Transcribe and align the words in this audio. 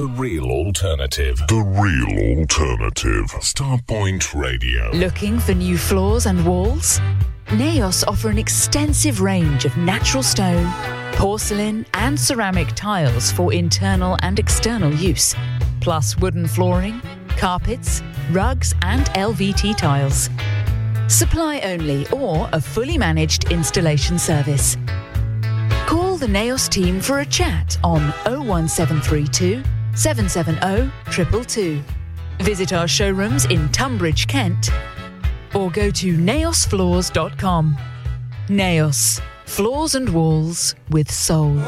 The 0.00 0.06
real 0.06 0.46
alternative. 0.46 1.36
The 1.48 1.62
real 1.62 2.38
alternative. 2.38 3.26
Starpoint 3.42 4.34
Radio. 4.34 4.90
Looking 4.92 5.38
for 5.38 5.52
new 5.52 5.76
floors 5.76 6.24
and 6.24 6.42
walls? 6.46 6.98
Naos 7.52 8.02
offer 8.04 8.30
an 8.30 8.38
extensive 8.38 9.20
range 9.20 9.66
of 9.66 9.76
natural 9.76 10.22
stone, 10.22 10.72
porcelain, 11.12 11.84
and 11.92 12.18
ceramic 12.18 12.68
tiles 12.68 13.30
for 13.30 13.52
internal 13.52 14.16
and 14.22 14.38
external 14.38 14.90
use, 14.90 15.34
plus 15.82 16.16
wooden 16.16 16.48
flooring, 16.48 17.02
carpets, 17.36 18.02
rugs, 18.30 18.74
and 18.80 19.04
LVT 19.08 19.76
tiles. 19.76 20.30
Supply 21.08 21.60
only 21.60 22.08
or 22.08 22.48
a 22.54 22.60
fully 22.62 22.96
managed 22.96 23.52
installation 23.52 24.18
service. 24.18 24.78
Call 25.86 26.16
the 26.16 26.26
Naos 26.26 26.70
team 26.70 27.02
for 27.02 27.20
a 27.20 27.26
chat 27.26 27.76
on 27.84 28.00
01732 28.24 29.62
770 30.00 30.90
222. 31.12 31.82
Visit 32.42 32.72
our 32.72 32.88
showrooms 32.88 33.44
in 33.44 33.68
Tunbridge, 33.68 34.26
Kent, 34.26 34.70
or 35.54 35.70
go 35.70 35.90
to 35.90 36.16
naosfloors.com. 36.16 37.76
Naos, 38.48 39.20
floors 39.44 39.94
and 39.94 40.08
walls 40.08 40.74
with 40.88 41.12
soul. 41.12 41.58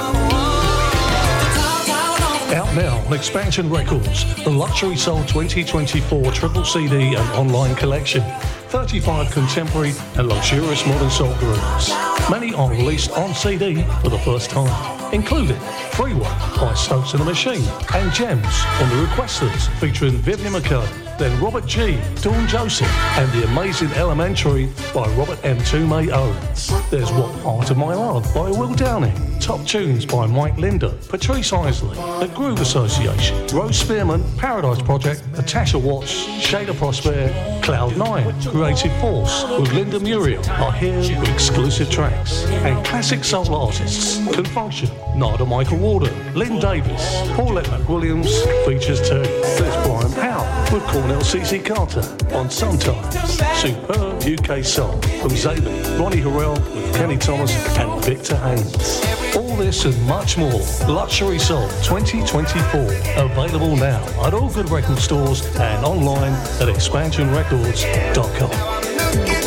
Out 2.53 2.75
now 2.75 3.03
on 3.06 3.12
Expansion 3.12 3.69
Records, 3.69 4.25
the 4.44 4.50
Luxury 4.50 4.97
Soul 4.97 5.22
2024 5.25 6.33
triple 6.33 6.64
CD 6.64 7.14
and 7.14 7.30
online 7.33 7.77
collection. 7.77 8.22
35 8.69 9.30
contemporary 9.30 9.92
and 10.16 10.27
luxurious 10.27 10.86
modern 10.86 11.10
soul 11.10 11.34
grooves. 11.36 12.11
Many 12.31 12.55
are 12.55 12.70
released 12.70 13.11
on 13.12 13.34
CD 13.34 13.83
for 14.01 14.09
the 14.09 14.19
first 14.19 14.48
time, 14.51 15.12
including 15.12 15.59
Free 15.91 16.15
One 16.15 16.39
by 16.56 16.73
Stokes 16.75 17.12
and 17.12 17.20
the 17.20 17.25
Machine 17.25 17.65
and 17.95 18.12
Gems 18.12 18.65
on 18.81 18.89
the 18.89 19.06
Requesters 19.06 19.69
featuring 19.81 20.12
Vivian 20.12 20.53
McCurdy, 20.53 21.11
then 21.23 21.41
Robert 21.41 21.67
G, 21.67 22.01
Dawn 22.20 22.48
Joseph, 22.48 22.91
and 23.17 23.31
The 23.31 23.45
Amazing 23.45 23.92
Elementary 23.92 24.69
by 24.92 25.06
Robert 25.11 25.39
M. 25.45 25.56
Toomey 25.62 26.11
Owens. 26.11 26.73
There's 26.91 27.12
What 27.12 27.41
Part 27.45 27.70
of 27.70 27.77
My 27.77 27.95
Love 27.95 28.25
by 28.34 28.51
Will 28.51 28.75
Downing, 28.75 29.39
Top 29.39 29.65
Tunes 29.65 30.05
by 30.05 30.27
Mike 30.27 30.59
Linder, 30.59 30.93
Patrice 31.09 31.53
Isley, 31.53 31.95
The 31.95 32.33
Groove 32.34 32.61
Association, 32.61 33.47
Rose 33.56 33.78
Spearman, 33.78 34.25
Paradise 34.37 34.83
Project, 34.83 35.25
Natasha 35.37 35.78
Watts, 35.78 36.12
Shada 36.41 36.77
Prosper, 36.77 37.33
Cloud 37.62 37.97
Nine, 37.97 38.43
Creative 38.43 38.93
Force 39.00 39.45
with 39.61 39.73
Linda 39.73 40.00
Muriel 40.00 40.45
are 40.50 40.73
here 40.73 40.98
with 40.98 41.28
exclusive 41.28 41.89
tracks. 41.89 42.45
And 42.65 42.84
classic 42.84 43.23
soul 43.23 43.55
artists 43.55 44.17
can 44.34 44.45
function. 44.47 44.89
Narada 45.15 45.47
Michael 45.47 45.78
Walden, 45.78 46.34
Lynn 46.34 46.59
Davis, 46.59 47.23
Paulette 47.37 47.67
McWilliams 47.67 48.43
features 48.67 49.00
too. 49.09 49.23
There's 49.23 49.87
Brian 49.87 50.12
Powell 50.15 50.73
with 50.73 50.83
Cornell 50.84 51.11
CC 51.20 51.64
Carter 51.64 52.02
on 52.34 52.50
Sometimes. 52.50 53.14
Superb 53.60 54.22
UK 54.22 54.64
soul 54.64 54.92
from 55.20 55.30
Zayn, 55.32 55.64
Ronnie 55.98 56.20
Harrell 56.20 56.56
with 56.74 56.94
Kenny 56.94 57.16
Thomas 57.16 57.53
and 57.76 58.04
Victor 58.04 58.37
Haynes. 58.37 59.03
All 59.37 59.56
this 59.56 59.84
and 59.84 60.00
much 60.03 60.37
more. 60.38 60.60
Luxury 60.88 61.38
Soul 61.38 61.69
2024. 61.82 62.81
Available 63.25 63.76
now 63.76 64.03
at 64.25 64.34
all 64.34 64.50
good 64.50 64.70
record 64.70 64.98
stores 64.98 65.44
and 65.56 65.84
online 65.84 66.32
at 66.60 66.69
expansionrecords.com. 66.69 69.41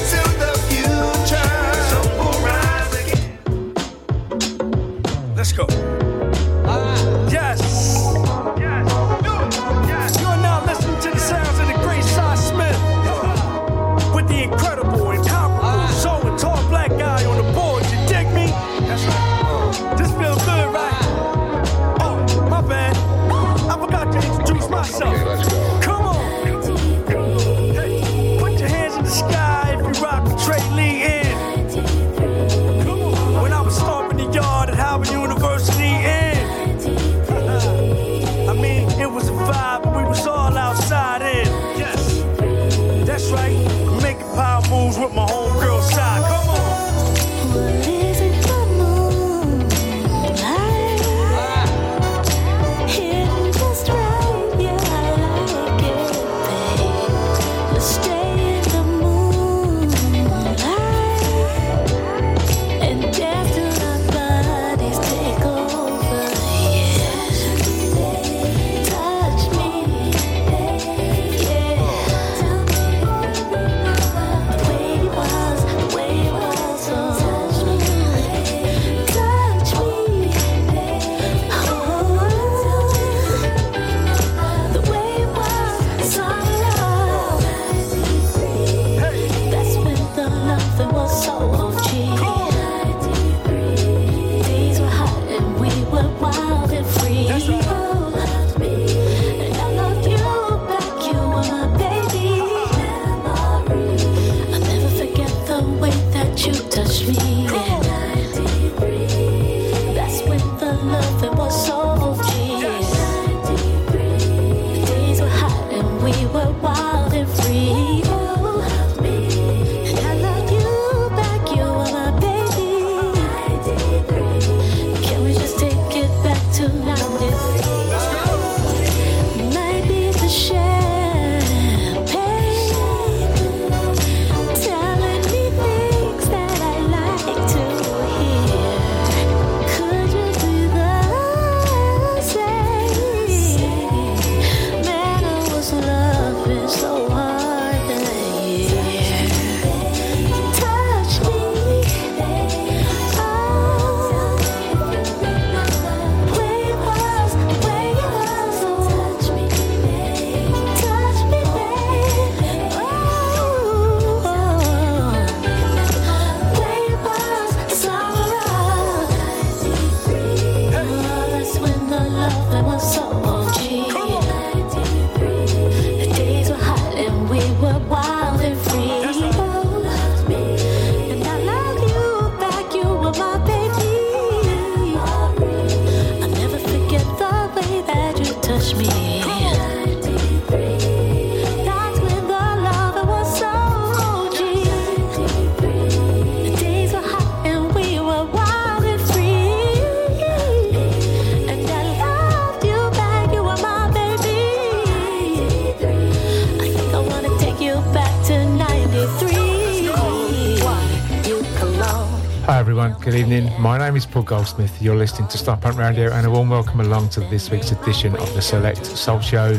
name 213.96 214.00
is 214.00 214.06
Paul 214.06 214.24
Goldsmith. 214.24 214.82
You're 214.82 214.97
listening 214.97 215.30
to 215.30 215.38
Starpoint 215.38 215.78
Radio, 215.78 216.12
and 216.12 216.28
a 216.28 216.30
warm 216.30 216.50
welcome 216.50 216.82
along 216.82 217.08
to 217.12 217.22
this 217.22 217.50
week's 217.50 217.72
edition 217.72 218.14
of 218.18 218.34
the 218.34 218.42
Select 218.42 218.86
Soul 218.86 219.22
Show. 219.22 219.58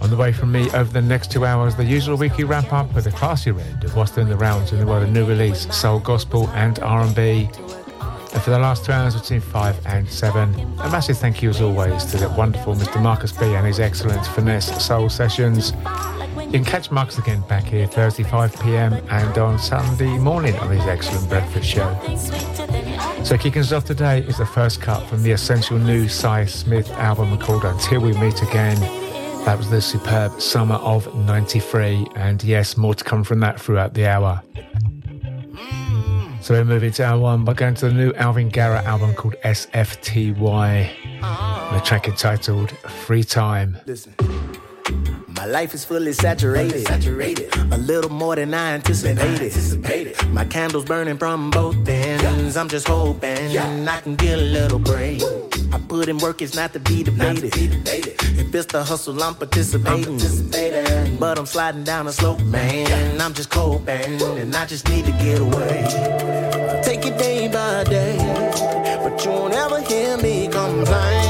On 0.00 0.08
the 0.08 0.16
way 0.16 0.32
from 0.32 0.52
me 0.52 0.70
over 0.70 0.84
the 0.84 1.02
next 1.02 1.32
two 1.32 1.44
hours, 1.44 1.74
the 1.74 1.84
usual 1.84 2.16
weekly 2.16 2.44
wrap 2.44 2.72
up 2.72 2.94
with 2.94 3.08
a 3.08 3.10
classier 3.10 3.60
end 3.60 3.82
of 3.82 3.96
what's 3.96 4.12
doing 4.12 4.28
the 4.28 4.36
rounds 4.36 4.70
in 4.70 4.78
the 4.78 4.86
world 4.86 5.02
of 5.02 5.10
new 5.10 5.26
release, 5.26 5.66
soul, 5.74 5.98
gospel, 5.98 6.48
and 6.50 6.78
R&B. 6.78 7.50
And 8.34 8.42
for 8.42 8.50
the 8.50 8.58
last 8.60 8.84
two 8.84 8.92
hours 8.92 9.20
between 9.20 9.40
five 9.40 9.76
and 9.86 10.08
seven, 10.08 10.54
a 10.78 10.88
massive 10.90 11.18
thank 11.18 11.42
you 11.42 11.50
as 11.50 11.60
always 11.60 12.04
to 12.04 12.18
the 12.18 12.28
wonderful 12.28 12.76
Mr. 12.76 13.02
Marcus 13.02 13.32
B 13.32 13.46
and 13.46 13.66
his 13.66 13.80
excellent 13.80 14.24
finesse 14.28 14.84
soul 14.84 15.08
sessions. 15.08 15.72
You 16.54 16.60
can 16.60 16.64
catch 16.64 16.92
Marcus 16.92 17.18
again 17.18 17.40
back 17.48 17.64
here 17.64 17.88
Thursday 17.88 18.22
5 18.22 18.60
pm 18.60 18.92
and 18.92 19.38
on 19.38 19.58
Sunday 19.58 20.18
morning 20.18 20.54
on 20.58 20.70
his 20.70 20.86
excellent 20.86 21.28
breakfast 21.28 21.68
show. 21.68 21.92
So 23.24 23.38
kicking 23.38 23.62
us 23.62 23.72
off 23.72 23.86
today 23.86 24.20
is 24.20 24.36
the 24.36 24.44
first 24.44 24.82
cut 24.82 25.02
from 25.08 25.22
the 25.22 25.30
essential 25.30 25.78
new 25.78 26.08
Cy 26.08 26.44
Smith 26.44 26.90
album 26.90 27.38
called 27.38 27.64
Until 27.64 28.02
We 28.02 28.12
Meet 28.12 28.42
Again. 28.42 28.78
That 29.46 29.56
was 29.56 29.70
the 29.70 29.80
superb 29.80 30.42
summer 30.42 30.74
of 30.74 31.12
93 31.14 32.06
and 32.16 32.44
yes, 32.44 32.76
more 32.76 32.94
to 32.94 33.02
come 33.02 33.24
from 33.24 33.40
that 33.40 33.58
throughout 33.58 33.94
the 33.94 34.06
hour. 34.06 34.42
So 36.42 36.52
we're 36.52 36.66
moving 36.66 36.92
to 36.92 37.04
hour 37.04 37.18
one 37.18 37.44
by 37.44 37.54
going 37.54 37.74
to 37.76 37.88
the 37.88 37.94
new 37.94 38.12
Alvin 38.12 38.50
Garrett 38.50 38.84
album 38.84 39.14
called 39.14 39.36
SFTY. 39.42 40.90
The 41.72 41.80
track 41.80 42.06
entitled 42.06 42.72
Free 43.06 43.24
Time. 43.24 43.78
Listen. 43.86 44.14
My 45.28 45.46
life 45.46 45.74
is 45.74 45.84
fully 45.84 46.12
saturated. 46.12 46.86
saturated. 46.86 47.54
A 47.72 47.78
little 47.78 48.10
more 48.10 48.36
than 48.36 48.52
I 48.52 48.74
anticipated. 48.74 49.42
anticipated. 49.42 50.28
My 50.28 50.44
candles 50.44 50.84
burning 50.84 51.16
from 51.16 51.50
both 51.50 51.88
ends. 51.88 52.03
I'm 52.56 52.68
just 52.68 52.86
hoping 52.86 53.50
yeah. 53.50 53.86
I 53.88 54.00
can 54.00 54.14
get 54.14 54.38
a 54.38 54.42
little 54.42 54.78
break. 54.78 55.22
I 55.72 55.78
put 55.88 56.08
in 56.08 56.18
work, 56.18 56.40
it's 56.40 56.54
not 56.54 56.72
to 56.74 56.78
be 56.78 57.02
debated. 57.02 57.50
To 57.50 57.58
be 57.58 57.68
debated. 57.68 58.14
If 58.38 58.54
it's 58.54 58.66
the 58.72 58.84
hustle, 58.84 59.20
I'm 59.22 59.34
participating. 59.34 60.04
I'm 60.04 60.18
participating. 60.18 61.16
But 61.16 61.38
I'm 61.38 61.46
sliding 61.46 61.84
down 61.84 62.06
a 62.06 62.12
slope, 62.12 62.40
man. 62.42 63.20
I'm 63.20 63.34
just 63.34 63.50
coping, 63.50 64.20
and 64.22 64.54
I 64.54 64.66
just 64.66 64.88
need 64.88 65.04
to 65.06 65.12
get 65.12 65.40
away. 65.40 65.84
Take 66.84 67.06
it 67.06 67.18
day 67.18 67.48
by 67.48 67.84
day, 67.84 68.16
but 69.02 69.24
you 69.24 69.30
won't 69.30 69.54
ever 69.54 69.80
hear 69.80 70.16
me 70.18 70.48
complain. 70.48 71.23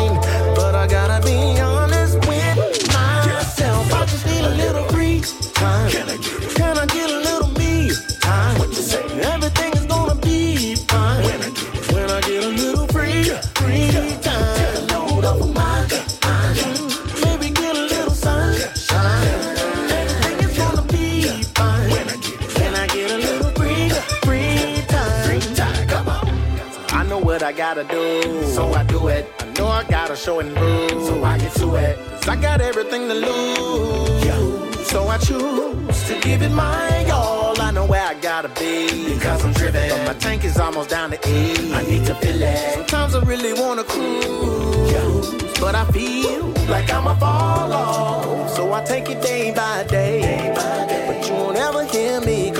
Gotta 27.54 27.84
do, 27.84 28.44
so 28.46 28.72
I 28.74 28.82
do 28.84 29.08
it. 29.08 29.30
I 29.40 29.46
know 29.58 29.68
I 29.68 29.84
gotta 29.84 30.16
show 30.16 30.40
and 30.40 30.54
prove, 30.56 30.90
so 31.06 31.22
I 31.24 31.38
get 31.38 31.52
to 31.54 31.76
it. 31.76 31.96
Cause 32.10 32.28
I 32.28 32.36
got 32.36 32.60
everything 32.60 33.08
to 33.08 33.14
lose. 33.14 34.24
Yeah. 34.24 34.82
So 34.84 35.06
I 35.08 35.18
choose 35.18 36.08
to 36.08 36.20
give 36.20 36.42
it 36.42 36.50
my 36.50 37.10
all. 37.10 37.60
I 37.60 37.70
know 37.70 37.86
where 37.86 38.04
I 38.04 38.14
gotta 38.14 38.48
be 38.60 39.14
because 39.14 39.44
I'm 39.44 39.52
driven. 39.52 39.88
But 39.88 40.06
my 40.06 40.14
tank 40.14 40.44
is 40.44 40.58
almost 40.58 40.90
down 40.90 41.10
to 41.10 41.18
E. 41.28 41.72
I 41.72 41.82
need 41.84 42.04
to 42.06 42.14
fill 42.16 42.42
it. 42.42 42.74
Sometimes 42.74 43.14
I 43.14 43.20
really 43.22 43.52
wanna 43.52 43.84
cruise, 43.84 44.90
Yeah. 44.92 45.60
but 45.60 45.74
I 45.76 45.84
feel 45.92 46.46
like 46.68 46.90
I'ma 46.92 47.14
fall 47.16 47.72
off. 47.72 48.56
So 48.56 48.72
I 48.72 48.82
take 48.84 49.08
it 49.10 49.22
day 49.22 49.52
by 49.54 49.84
day. 49.84 50.20
day, 50.22 50.52
by 50.54 50.86
day. 50.86 51.04
But 51.20 51.28
you 51.28 51.34
won't 51.34 51.56
ever 51.56 51.84
hear 51.84 52.20
me 52.20 52.50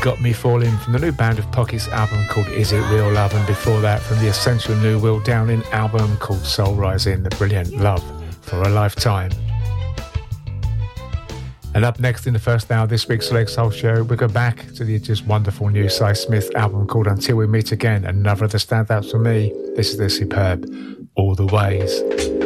Got 0.00 0.20
Me 0.20 0.32
Falling 0.32 0.76
from 0.78 0.92
the 0.92 0.98
new 0.98 1.12
Band 1.12 1.38
of 1.38 1.50
Pockets 1.52 1.88
album 1.88 2.26
called 2.28 2.48
Is 2.48 2.72
It 2.72 2.80
Real 2.90 3.10
Love, 3.10 3.34
and 3.34 3.46
before 3.46 3.80
that 3.80 4.00
from 4.00 4.18
the 4.18 4.28
Essential 4.28 4.74
New 4.76 4.98
Will 4.98 5.20
Downing 5.20 5.62
album 5.72 6.16
called 6.18 6.44
Soul 6.44 6.74
Rising, 6.74 7.22
the 7.22 7.30
brilliant 7.30 7.76
Love 7.76 8.02
for 8.42 8.62
a 8.62 8.68
Lifetime. 8.68 9.30
And 11.74 11.84
up 11.84 11.98
next 11.98 12.26
in 12.26 12.32
the 12.32 12.38
first 12.38 12.70
hour 12.70 12.84
of 12.84 12.88
this 12.88 13.08
week's 13.08 13.26
Select 13.26 13.50
Soul 13.50 13.70
Show, 13.70 14.04
we 14.04 14.16
go 14.16 14.28
back 14.28 14.72
to 14.74 14.84
the 14.84 14.98
just 14.98 15.26
wonderful 15.26 15.68
new 15.68 15.88
Si 15.88 16.14
Smith 16.14 16.54
album 16.54 16.86
called 16.86 17.08
Until 17.08 17.36
We 17.36 17.46
Meet 17.46 17.72
Again, 17.72 18.04
another 18.04 18.44
of 18.44 18.52
the 18.52 18.58
standouts 18.58 19.10
for 19.10 19.18
me. 19.18 19.52
This 19.74 19.90
is 19.90 19.96
the 19.96 20.08
superb 20.08 20.66
All 21.16 21.34
the 21.34 21.46
Ways. 21.46 22.43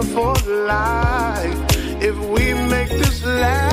beautiful 0.00 0.32
life 0.66 1.76
if 2.02 2.16
we 2.30 2.54
make 2.54 2.88
this 2.88 3.22
last. 3.24 3.69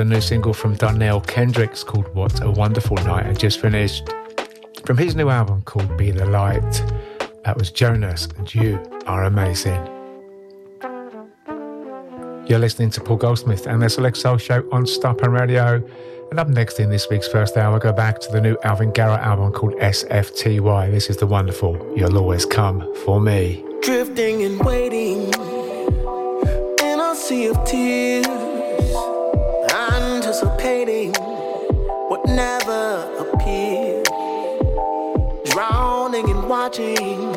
the 0.00 0.04
new 0.06 0.20
single 0.22 0.54
from 0.54 0.74
Darnell 0.76 1.20
Kendricks 1.20 1.84
called 1.84 2.08
What 2.14 2.42
a 2.42 2.50
Wonderful 2.50 2.96
Night, 2.96 3.26
I 3.26 3.34
just 3.34 3.60
finished 3.60 4.08
from 4.86 4.96
his 4.96 5.14
new 5.14 5.28
album 5.28 5.60
called 5.60 5.94
Be 5.98 6.10
the 6.10 6.24
Light. 6.24 6.82
That 7.44 7.58
was 7.58 7.70
Jonas, 7.70 8.26
and 8.38 8.54
you 8.54 8.80
are 9.04 9.24
amazing. 9.24 9.78
You're 12.46 12.60
listening 12.60 12.88
to 12.92 13.02
Paul 13.02 13.18
Goldsmith 13.18 13.66
and 13.66 13.82
the 13.82 13.90
Select 13.90 14.16
Soul 14.16 14.38
Show 14.38 14.66
on 14.72 14.84
Starpoint 14.84 15.38
Radio. 15.38 15.86
And 16.30 16.40
up 16.40 16.48
next 16.48 16.80
in 16.80 16.88
this 16.88 17.10
week's 17.10 17.28
first 17.28 17.58
hour, 17.58 17.78
go 17.78 17.92
back 17.92 18.20
to 18.20 18.32
the 18.32 18.40
new 18.40 18.56
Alvin 18.64 18.92
Garrett 18.92 19.20
album 19.20 19.52
called 19.52 19.74
SFTY. 19.74 20.90
This 20.90 21.10
is 21.10 21.18
the 21.18 21.26
wonderful 21.26 21.76
You'll 21.94 22.16
Always 22.16 22.46
Come 22.46 22.94
For 23.04 23.20
Me. 23.20 23.62
Drifting 23.82 24.44
and 24.44 24.64
waiting 24.64 25.24
in 26.84 27.00
a 27.00 27.14
sea 27.14 27.48
of 27.48 27.62
tears. 27.66 28.19
watching 36.70 37.32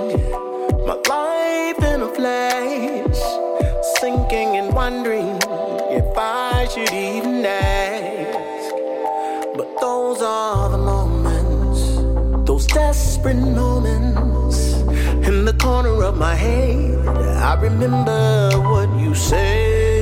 my 0.86 0.96
life 1.10 1.84
in 1.84 2.02
a 2.02 2.10
flash, 2.13 3.17
sinking 4.00 4.58
and 4.58 4.72
wondering 4.76 5.39
if 5.89 6.06
I 6.15 6.67
should 6.72 6.93
even 6.93 7.43
ask. 7.43 8.76
But 9.58 9.69
those 9.82 10.22
are 10.22 10.69
the 10.69 10.78
moments, 10.78 11.82
those 12.48 12.67
desperate 12.67 13.38
moments. 13.38 14.74
In 15.28 15.46
the 15.46 15.56
corner 15.60 16.04
of 16.04 16.15
my 16.15 16.36
head, 16.36 17.08
I 17.08 17.56
remember 17.60 18.52
what 18.69 18.89
you 19.00 19.15
said. 19.15 19.92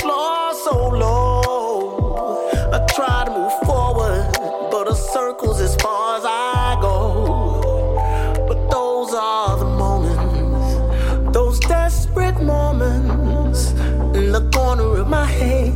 floor 0.00 0.54
so 0.64 0.88
low. 0.88 2.50
I 2.72 2.84
try 2.94 3.24
to 3.24 3.30
move 3.30 3.52
forward, 3.66 4.30
but 4.70 4.84
the 4.84 4.94
circle's 4.94 5.60
as 5.60 5.74
far 5.76 6.18
as 6.18 6.24
I 6.24 6.78
go. 6.80 6.94
But 8.48 8.70
those 8.70 9.14
are 9.14 9.56
the 9.58 9.64
moments, 9.64 11.32
those 11.34 11.58
desperate 11.60 12.40
moments. 12.40 13.70
In 14.18 14.32
the 14.32 14.48
corner 14.52 15.00
of 15.00 15.08
my 15.08 15.26
head, 15.26 15.72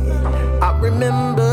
I 0.61 0.77
remember. 0.79 1.48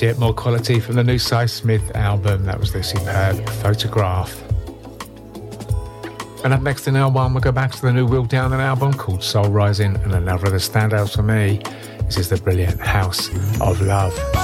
Yet 0.00 0.16
more 0.18 0.32
quality 0.32 0.78
from 0.78 0.94
the 0.94 1.02
new 1.02 1.18
Sy 1.18 1.46
Smith 1.46 1.96
album. 1.96 2.44
That 2.44 2.60
was 2.60 2.72
the 2.72 2.84
superb 2.84 3.48
photograph. 3.62 4.40
And 6.44 6.54
up 6.54 6.62
next 6.62 6.86
in 6.86 6.94
L1, 6.94 7.32
we'll 7.32 7.40
go 7.40 7.50
back 7.50 7.72
to 7.72 7.82
the 7.82 7.92
new 7.92 8.06
Will 8.06 8.24
Downing 8.24 8.60
album 8.60 8.94
called 8.94 9.24
Soul 9.24 9.48
Rising, 9.50 9.96
and 9.96 10.14
another 10.14 10.46
of 10.46 10.52
the 10.52 10.58
standouts 10.58 11.16
for 11.16 11.22
me. 11.22 11.60
This 12.04 12.16
is 12.16 12.28
the 12.28 12.36
brilliant 12.36 12.80
House 12.80 13.28
of 13.60 13.80
Love. 13.82 14.37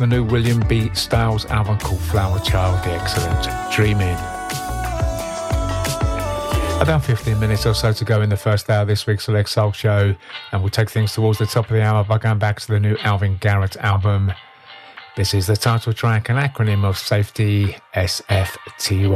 The 0.00 0.06
new 0.06 0.24
William 0.24 0.60
B. 0.66 0.90
Styles 0.94 1.44
album 1.46 1.78
called 1.78 2.00
Flower 2.00 2.38
Child, 2.40 2.82
the 2.84 2.92
excellent 2.92 3.70
Dreaming. 3.70 4.16
About 6.80 7.04
15 7.04 7.38
minutes 7.38 7.66
or 7.66 7.74
so 7.74 7.92
to 7.92 8.04
go 8.06 8.22
in 8.22 8.30
the 8.30 8.36
first 8.36 8.70
hour 8.70 8.80
of 8.80 8.88
this 8.88 9.06
week's 9.06 9.26
Select 9.26 9.50
Soul 9.50 9.72
Show, 9.72 10.14
and 10.52 10.62
we'll 10.62 10.70
take 10.70 10.88
things 10.88 11.12
towards 11.12 11.38
the 11.38 11.44
top 11.44 11.66
of 11.66 11.72
the 11.72 11.82
hour 11.82 12.02
by 12.02 12.16
going 12.16 12.38
back 12.38 12.60
to 12.60 12.68
the 12.68 12.80
new 12.80 12.96
Alvin 13.02 13.36
Garrett 13.42 13.76
album. 13.76 14.32
This 15.16 15.34
is 15.34 15.46
the 15.48 15.56
title 15.56 15.92
track, 15.92 16.30
an 16.30 16.36
acronym 16.36 16.82
of 16.84 16.96
Safety 16.96 17.76
SFTY. 17.94 19.10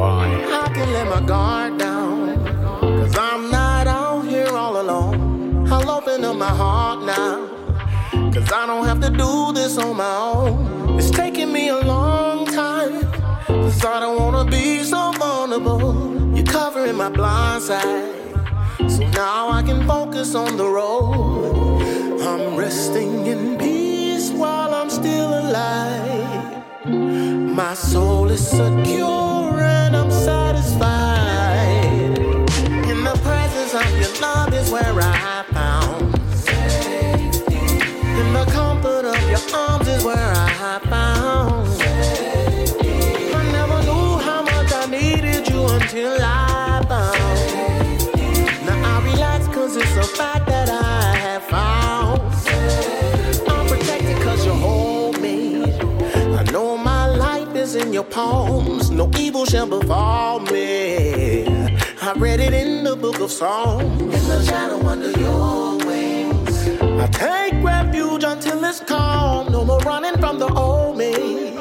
You're 16.94 17.10
my 17.10 17.16
blind 17.16 17.60
side. 17.60 18.14
So 18.88 19.02
now 19.08 19.48
I 19.48 19.64
can 19.64 19.84
focus 19.84 20.36
on 20.36 20.56
the 20.56 20.64
road. 20.64 22.22
I'm 22.22 22.54
resting 22.54 23.26
in 23.26 23.58
peace 23.58 24.30
while 24.30 24.72
I'm 24.72 24.88
still 24.88 25.30
alive. 25.40 26.62
My 26.86 27.74
soul 27.74 28.30
is 28.30 28.46
secure 28.48 29.58
and 29.58 29.96
I'm 29.96 30.12
satisfied. 30.12 30.86
In 32.88 33.02
the 33.02 33.18
presence 33.24 33.74
of 33.74 33.90
your 33.98 34.20
love 34.20 34.54
is 34.54 34.70
where 34.70 35.00
I 35.00 35.33
is 58.32 58.50
in 58.50 58.64
your 58.64 58.84
palms. 58.84 58.90
No 58.90 59.10
evil 59.18 59.44
shall 59.44 59.66
befall 59.66 60.40
me. 60.40 61.46
I 62.02 62.12
read 62.16 62.40
it 62.40 62.52
in 62.52 62.84
the 62.84 62.96
book 62.96 63.20
of 63.20 63.30
Psalms. 63.30 64.00
In 64.00 64.28
the 64.28 64.44
shadow 64.44 64.86
under 64.86 65.10
your 65.18 65.78
wings. 65.86 66.68
I 67.00 67.06
take 67.08 67.62
refuge 67.62 68.24
until 68.24 68.64
it's 68.64 68.80
calm. 68.80 69.52
No 69.52 69.64
more 69.64 69.80
running 69.80 70.18
from 70.18 70.38
the 70.38 70.52
old 70.52 70.98
me. 70.98 71.56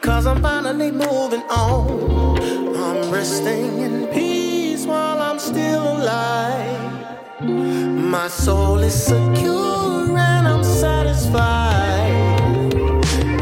Cause 0.00 0.26
I'm 0.26 0.42
finally 0.42 0.90
moving 0.90 1.42
on. 1.50 2.38
I'm 2.76 3.10
resting 3.10 3.80
in 3.80 4.06
peace 4.08 4.86
while 4.86 5.20
I'm 5.20 5.38
still 5.38 5.98
alive. 5.98 7.40
My 7.40 8.28
soul 8.28 8.78
is 8.78 8.94
secure 8.94 10.16
and 10.16 10.48
I'm 10.48 10.64
satisfied. 10.64 12.12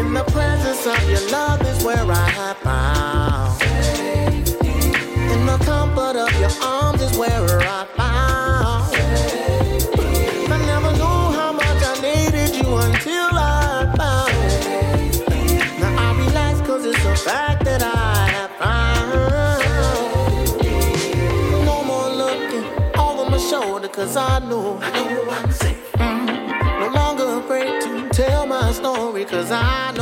In 0.00 0.14
the 0.14 0.24
presence 0.24 0.86
of 0.86 1.11
your 1.11 1.30
love 1.30 1.63
where 1.95 2.12
I 2.12 2.28
have 2.30 2.57
found. 2.59 3.62
In 5.32 5.47
the 5.47 5.59
comfort 5.64 6.16
of 6.16 6.30
your 6.40 6.51
arms 6.62 7.01
is 7.03 7.16
where 7.16 7.61
I 7.61 7.86
found. 7.97 8.95
I 10.53 10.57
never 10.66 10.92
knew 10.92 11.20
how 11.38 11.53
much 11.53 11.82
I 11.82 11.95
needed 12.03 12.57
you 12.57 12.68
until 12.76 13.30
I 13.32 13.92
found. 13.97 14.32
Now 15.80 15.95
I 16.07 16.16
relax 16.18 16.61
cause 16.66 16.84
it's 16.84 17.05
a 17.05 17.16
fact 17.16 17.64
that 17.64 17.82
I 17.82 18.28
have 18.36 18.51
found. 18.62 19.11
No 21.64 21.84
more 21.84 22.09
looking 22.22 22.64
over 22.99 23.30
my 23.30 23.38
shoulder 23.38 23.88
cause 23.88 24.16
I 24.16 24.40
know, 24.40 24.78
I 24.82 25.05
know 25.12 25.30
I'm 25.30 25.51
safe. 25.53 25.92
Mm. 25.92 26.80
No 26.80 26.88
longer 27.01 27.26
afraid 27.38 27.80
to 27.82 28.09
tell 28.11 28.47
my 28.47 28.72
story 28.72 29.24
cause 29.24 29.51
I 29.53 29.92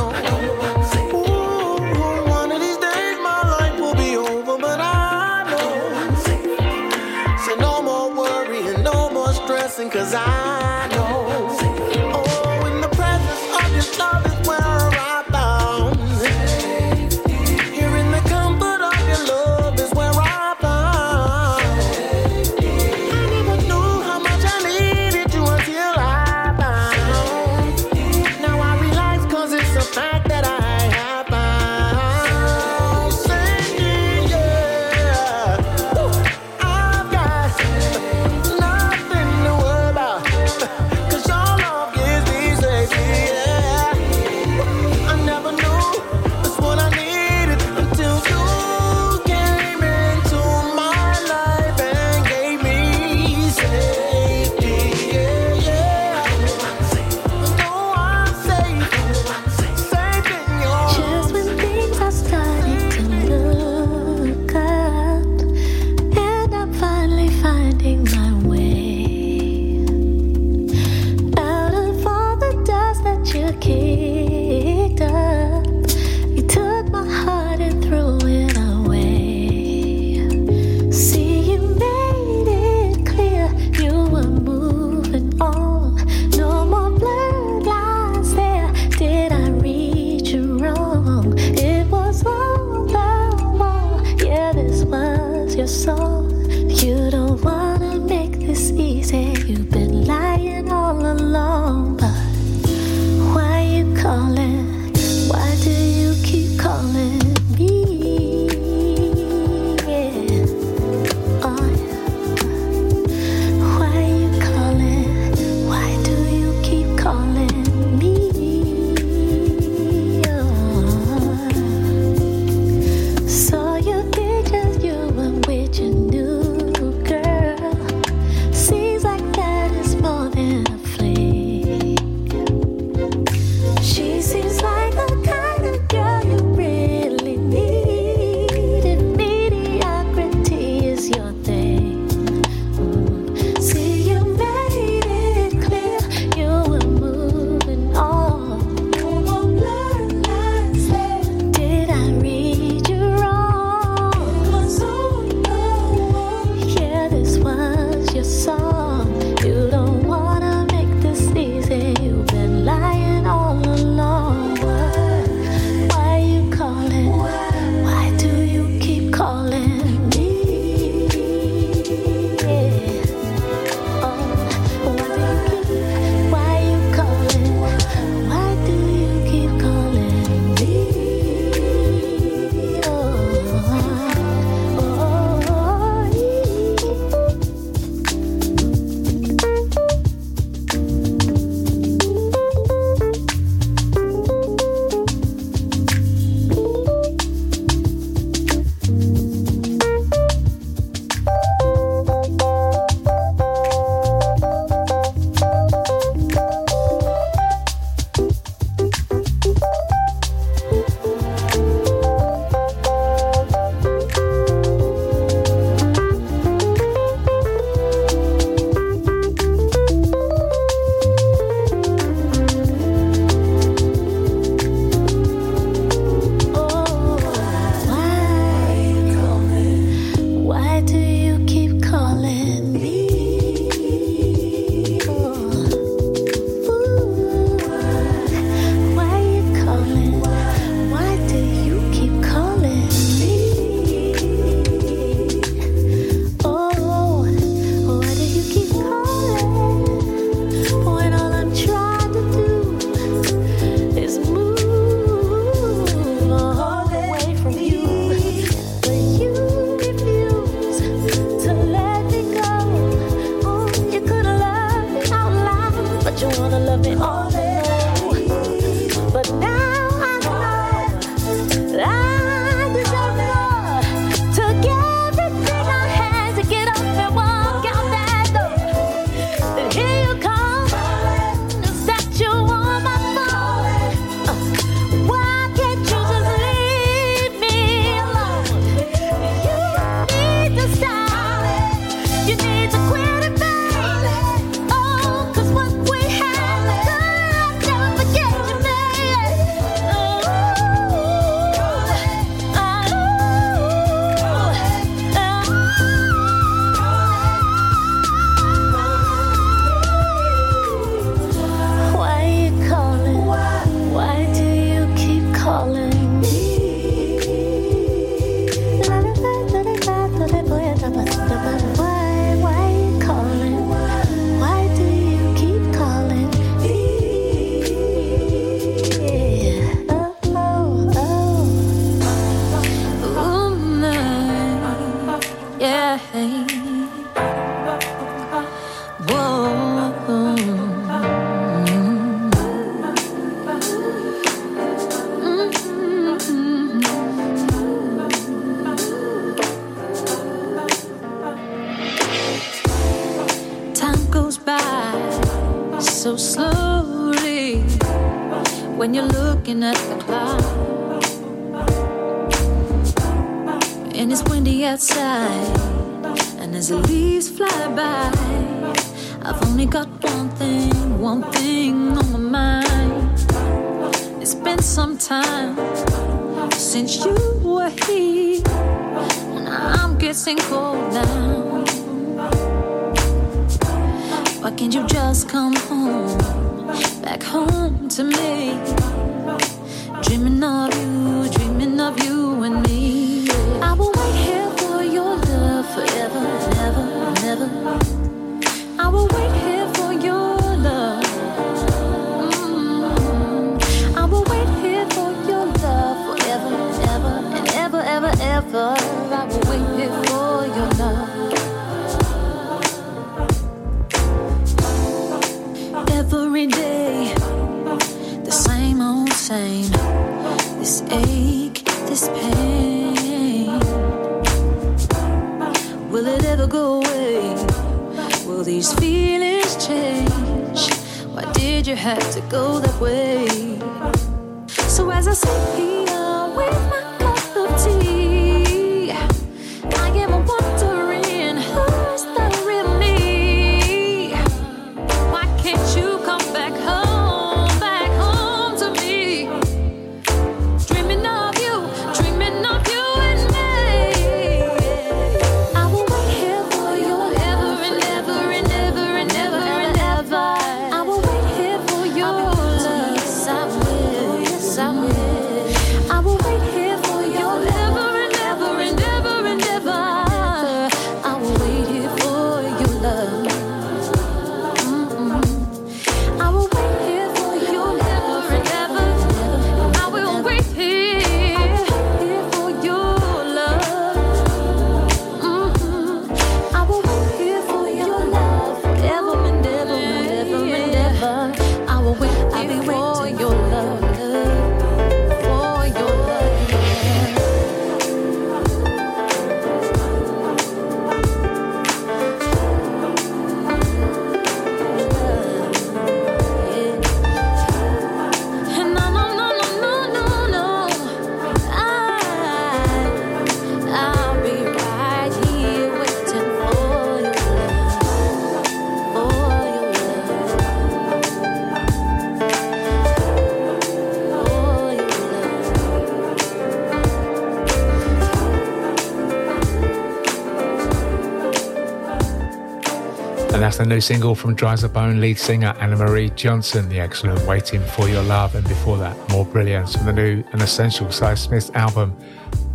new 533.73 533.81
single 533.81 534.15
from 534.15 534.35
Dries 534.35 534.63
Bone 534.65 535.01
lead 535.01 535.19
singer 535.19 535.55
Anna 535.59 535.77
Marie 535.77 536.11
Johnson, 536.11 536.69
the 536.69 536.79
excellent 536.79 537.27
Waiting 537.27 537.63
for 537.63 537.89
Your 537.89 538.03
Love. 538.03 538.35
And 538.35 538.47
before 538.47 538.77
that, 538.77 538.95
more 539.09 539.25
brilliance 539.25 539.75
from 539.75 539.87
the 539.87 539.95
new 539.95 540.23
and 540.33 540.43
essential 540.43 540.91
Sy 540.91 541.15
Smith 541.15 541.51
album 541.57 541.97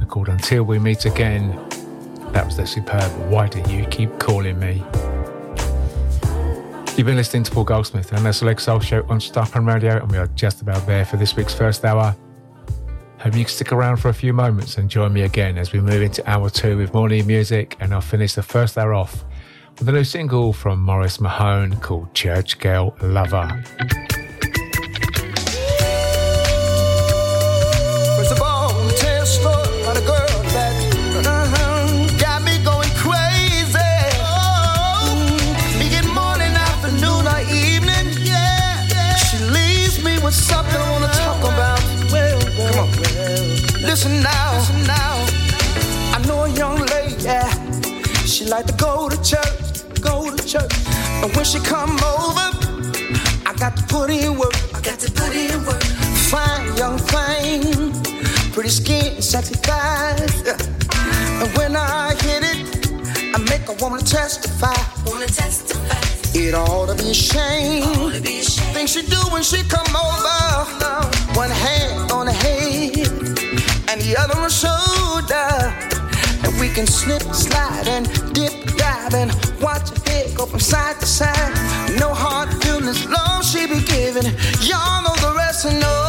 called 0.09 0.30
Until 0.30 0.61
We 0.61 0.78
Meet 0.78 1.05
Again. 1.05 1.49
That 2.34 2.45
was 2.45 2.57
the 2.57 2.68
superb 2.68 3.11
Why 3.32 3.47
Do 3.47 3.59
You 3.74 3.86
Keep 3.86 4.20
Calling 4.20 4.59
Me? 4.59 4.84
You've 6.95 7.07
been 7.07 7.15
listening 7.15 7.41
to 7.43 7.51
Paul 7.51 7.63
Goldsmith 7.63 8.13
and 8.13 8.24
the 8.24 8.32
Select 8.32 8.61
Soul 8.61 8.80
Show 8.80 9.03
on 9.09 9.20
Starpoint 9.20 9.65
Radio, 9.65 9.97
and 9.97 10.11
we 10.11 10.20
are 10.20 10.28
just 10.36 10.61
about 10.61 10.86
there 10.86 11.03
for 11.03 11.18
this 11.18 11.36
week's 11.36 11.55
first 11.55 11.84
hour. 11.84 12.15
Hope 13.18 13.34
you 13.34 13.43
can 13.43 13.47
stick 13.47 13.72
around 13.72 13.97
for 13.97 14.09
a 14.09 14.13
few 14.13 14.34
moments 14.34 14.78
and 14.78 14.88
join 14.88 15.13
me 15.13 15.24
again 15.24 15.57
as 15.57 15.74
we 15.74 15.80
move 15.80 16.03
into 16.03 16.30
hour 16.30 16.51
two 16.51 16.78
with 16.78 16.93
more 16.93 17.09
new 17.09 17.24
music, 17.24 17.76
and 17.80 17.91
I'll 17.91 18.01
finish 18.01 18.36
the 18.36 18.43
first 18.43 18.78
hour 18.78 18.93
off 18.93 19.26
with 19.80 19.89
a 19.89 19.91
new 19.91 20.03
single 20.03 20.53
from 20.53 20.82
Morris 20.82 21.19
Mahone 21.19 21.75
called 21.78 22.13
Church 22.13 22.57
Girl 22.57 22.95
Lover. 23.01 23.47
First 28.17 28.32
of 28.32 28.41
all, 28.41 28.71
I'm 28.71 28.89
tell 28.95 29.17
you 29.17 29.21
a 29.21 29.25
story 29.25 29.82
about 29.82 29.97
a 29.97 30.01
girl 30.01 30.28
that 30.53 30.73
uh-huh, 31.28 32.17
got 32.17 32.41
me 32.41 32.57
going 32.63 32.89
crazy. 32.97 33.78
Be 35.78 35.88
morning, 36.13 36.53
afternoon, 36.55 37.28
or 37.28 37.41
evening. 37.53 38.07
She 39.17 39.38
leaves 39.45 40.03
me 40.03 40.17
with 40.23 40.34
something 40.34 40.75
I 40.75 40.91
wanna 40.91 41.13
talk 41.13 41.41
about. 41.43 41.80
Come 42.57 42.80
on. 42.80 42.89
Listen 43.84 44.23
now. 44.23 44.57
Listen 44.57 44.88
now. 44.88 45.25
I 46.15 46.23
know 46.28 46.45
a 46.45 46.49
young 46.49 46.80
lady. 46.88 47.21
Yeah. 47.21 47.67
She 48.25 48.45
like 48.45 48.65
to 48.65 48.73
go 48.73 49.09
to 49.09 49.16
And 51.24 51.36
when 51.36 51.45
she 51.45 51.59
come 51.59 51.91
over, 52.15 52.47
I 53.45 53.53
got 53.57 53.76
to 53.78 53.84
put 53.84 54.09
in 54.09 54.38
work. 54.38 54.55
I 54.74 54.82
got 54.82 54.99
to 54.99 55.11
put 55.11 55.36
in 55.36 55.65
work. 55.65 55.84
Fine 56.30 56.76
young 56.78 56.97
thing, 56.97 57.93
pretty 58.51 58.70
skin, 58.70 59.22
sexy 59.22 59.55
thighs. 59.55 60.43
And 61.41 61.49
when 61.57 61.76
I 61.76 62.13
hit 62.22 62.43
it, 62.43 62.57
I 63.36 63.39
make 63.49 63.68
a 63.70 63.74
woman 63.84 64.01
testify. 64.01 64.76
Wanna 65.05 65.28
testify? 65.28 65.97
It 66.34 66.53
ought 66.53 66.88
to 66.88 66.95
be 67.01 67.11
a 67.11 67.13
shame. 67.13 68.11
Things 68.74 68.91
she 68.91 69.01
do 69.01 69.20
when 69.32 69.43
she 69.43 69.63
come 69.63 69.95
over. 69.95 71.07
One 71.34 71.49
hand 71.49 72.11
on 72.11 72.26
the 72.26 72.34
head 72.34 73.07
and 73.89 74.01
the 74.01 74.15
other 74.20 74.36
on 74.36 74.43
the 74.43 74.49
shoulder. 74.49 75.74
And 76.43 76.59
we 76.59 76.70
can 76.70 76.86
slip, 76.86 77.24
slide, 77.34 77.88
and 77.88 78.05
dip, 78.34 78.53
dive, 78.78 79.13
and 79.13 79.32
watch 79.61 79.96
side 80.88 80.99
to 80.99 81.05
side. 81.05 81.99
No 81.99 82.13
hard 82.13 82.49
feelings, 82.63 83.05
long 83.07 83.41
she 83.41 83.67
be 83.67 83.81
giving. 83.81 84.23
Y'all 84.61 85.01
know 85.03 85.15
the 85.15 85.33
rest, 85.35 85.65
and 85.65 85.79
no. 85.79 86.06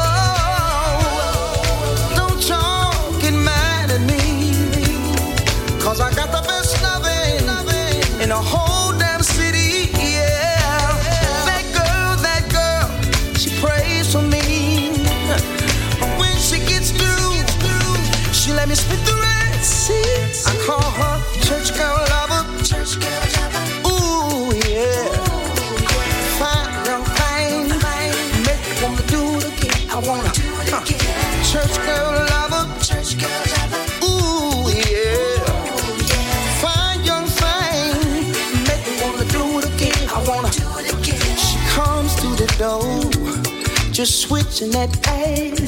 Just 43.98 44.20
switching 44.20 44.70
that 44.70 44.94
ass. 45.08 45.58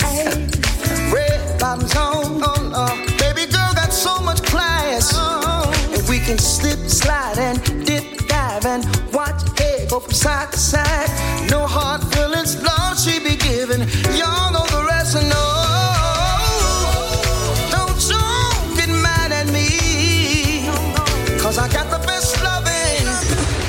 Red 1.12 1.58
bottoms 1.58 1.96
on. 1.96 2.40
Oh, 2.44 2.72
oh. 2.72 3.16
Baby 3.18 3.50
girl 3.50 3.74
got 3.74 3.92
so 3.92 4.20
much 4.20 4.40
class. 4.44 5.18
And 5.18 6.08
we 6.08 6.20
can 6.20 6.38
slip, 6.38 6.78
slide, 6.88 7.38
and 7.38 7.58
dip, 7.84 8.04
dive, 8.28 8.66
and 8.66 8.84
watch 9.12 9.42
head 9.58 9.90
go 9.90 9.98
from 9.98 10.12
side 10.12 10.52
to 10.52 10.58
side. 10.58 11.50
No 11.50 11.66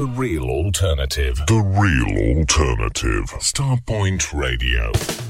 The 0.00 0.06
real 0.06 0.44
alternative. 0.44 1.42
The 1.46 1.60
real 1.60 2.38
alternative. 2.38 3.26
Starpoint 3.38 4.32
Radio. 4.32 5.29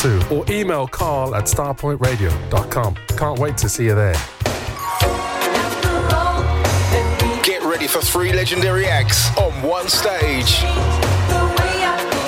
or 0.03 0.43
email 0.49 0.87
carl 0.87 1.35
at 1.35 1.43
starpointradio.com. 1.43 2.95
Can't 3.17 3.37
wait 3.39 3.55
to 3.57 3.69
see 3.69 3.85
you 3.85 3.93
there. 3.93 4.15
Get 7.43 7.61
ready 7.63 7.85
for 7.85 8.01
three 8.01 8.33
legendary 8.33 8.87
acts 8.87 9.29
on 9.37 9.51
one 9.61 9.87
stage. 9.89 10.61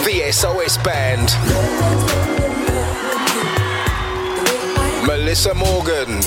The 0.05 0.30
SOS 0.32 0.78
Band. 0.84 1.30
Meli'sa 5.07 5.55
Morgan. 5.55 6.21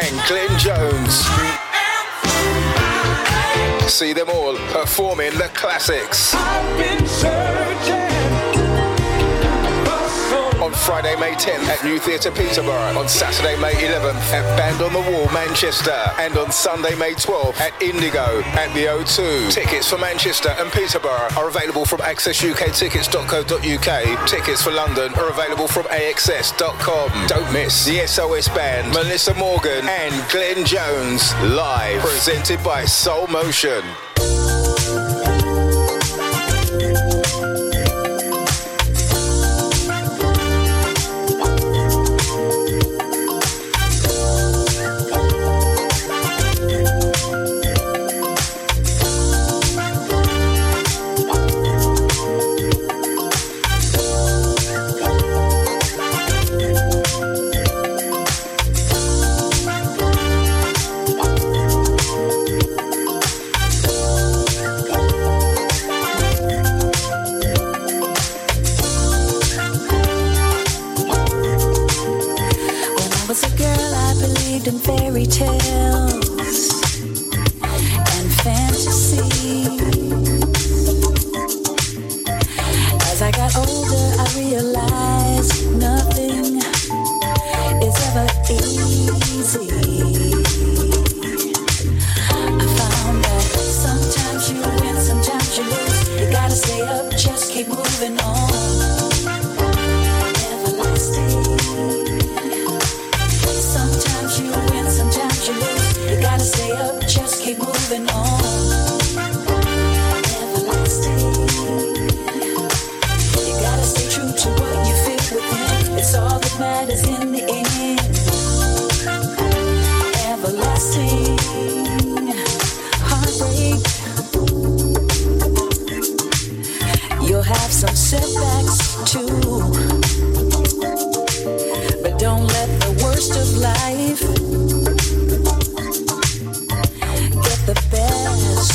And 0.00 0.26
Glenn 0.26 0.58
Jones. 0.58 1.67
See 3.88 4.12
them 4.12 4.28
all 4.28 4.54
performing 4.70 5.32
the 5.38 5.50
classics. 5.54 6.34
On 10.60 10.72
Friday, 10.72 11.14
May 11.16 11.32
10th 11.34 11.68
at 11.68 11.84
New 11.84 12.00
Theatre 12.00 12.32
Peterborough. 12.32 12.98
On 12.98 13.06
Saturday, 13.08 13.56
May 13.60 13.74
11th 13.74 14.32
at 14.32 14.58
Band 14.58 14.82
on 14.82 14.92
the 14.92 15.00
Wall, 15.00 15.30
Manchester. 15.32 15.94
And 16.18 16.36
on 16.36 16.50
Sunday, 16.50 16.96
May 16.96 17.14
12th 17.14 17.60
at 17.60 17.80
Indigo 17.80 18.42
at 18.58 18.74
the 18.74 18.86
O2. 18.86 19.52
Tickets 19.52 19.88
for 19.88 19.98
Manchester 19.98 20.48
and 20.58 20.72
Peterborough 20.72 21.28
are 21.36 21.46
available 21.48 21.84
from 21.84 22.00
accessuktickets.co.uk. 22.00 24.28
Tickets 24.28 24.62
for 24.62 24.72
London 24.72 25.14
are 25.14 25.30
available 25.30 25.68
from 25.68 25.84
axs.com. 25.84 27.26
Don't 27.28 27.52
miss 27.52 27.84
the 27.84 28.04
SOS 28.06 28.48
Band, 28.48 28.92
Meli'sa 28.92 29.36
Morgan 29.36 29.86
and 29.88 30.28
Glenn 30.30 30.64
Jones 30.66 31.32
live. 31.44 32.00
Presented 32.00 32.60
by 32.64 32.84
Soul 32.84 33.28
Motion. 33.28 33.84
In 75.36 75.87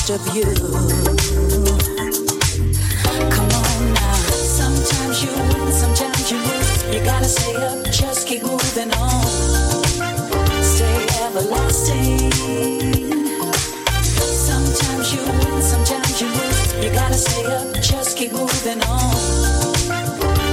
best 0.04 0.28
of 0.28 0.36
you. 0.36 0.44
Come 3.30 3.52
on 3.52 3.94
now. 3.94 4.14
Sometimes 4.60 5.24
you 5.24 5.32
win, 5.32 5.72
sometimes 5.72 6.32
you 6.32 6.38
lose. 6.38 6.94
You 6.94 7.04
gotta 7.04 7.26
stay 7.26 7.56
up, 7.56 7.86
just 7.92 8.28
keep 8.28 8.44
moving 8.44 8.92
on. 8.94 9.24
Stay 10.64 11.08
everlasting. 11.24 12.32
Sometimes 14.48 15.14
you 15.14 15.22
win, 15.22 15.62
sometimes 15.62 16.22
you 16.22 16.28
lose. 16.28 16.84
You 16.84 16.90
gotta 16.92 17.18
stay 17.18 17.46
up, 17.46 17.74
just 17.82 18.18
keep 18.18 18.32
moving 18.34 18.82
on. 18.84 19.16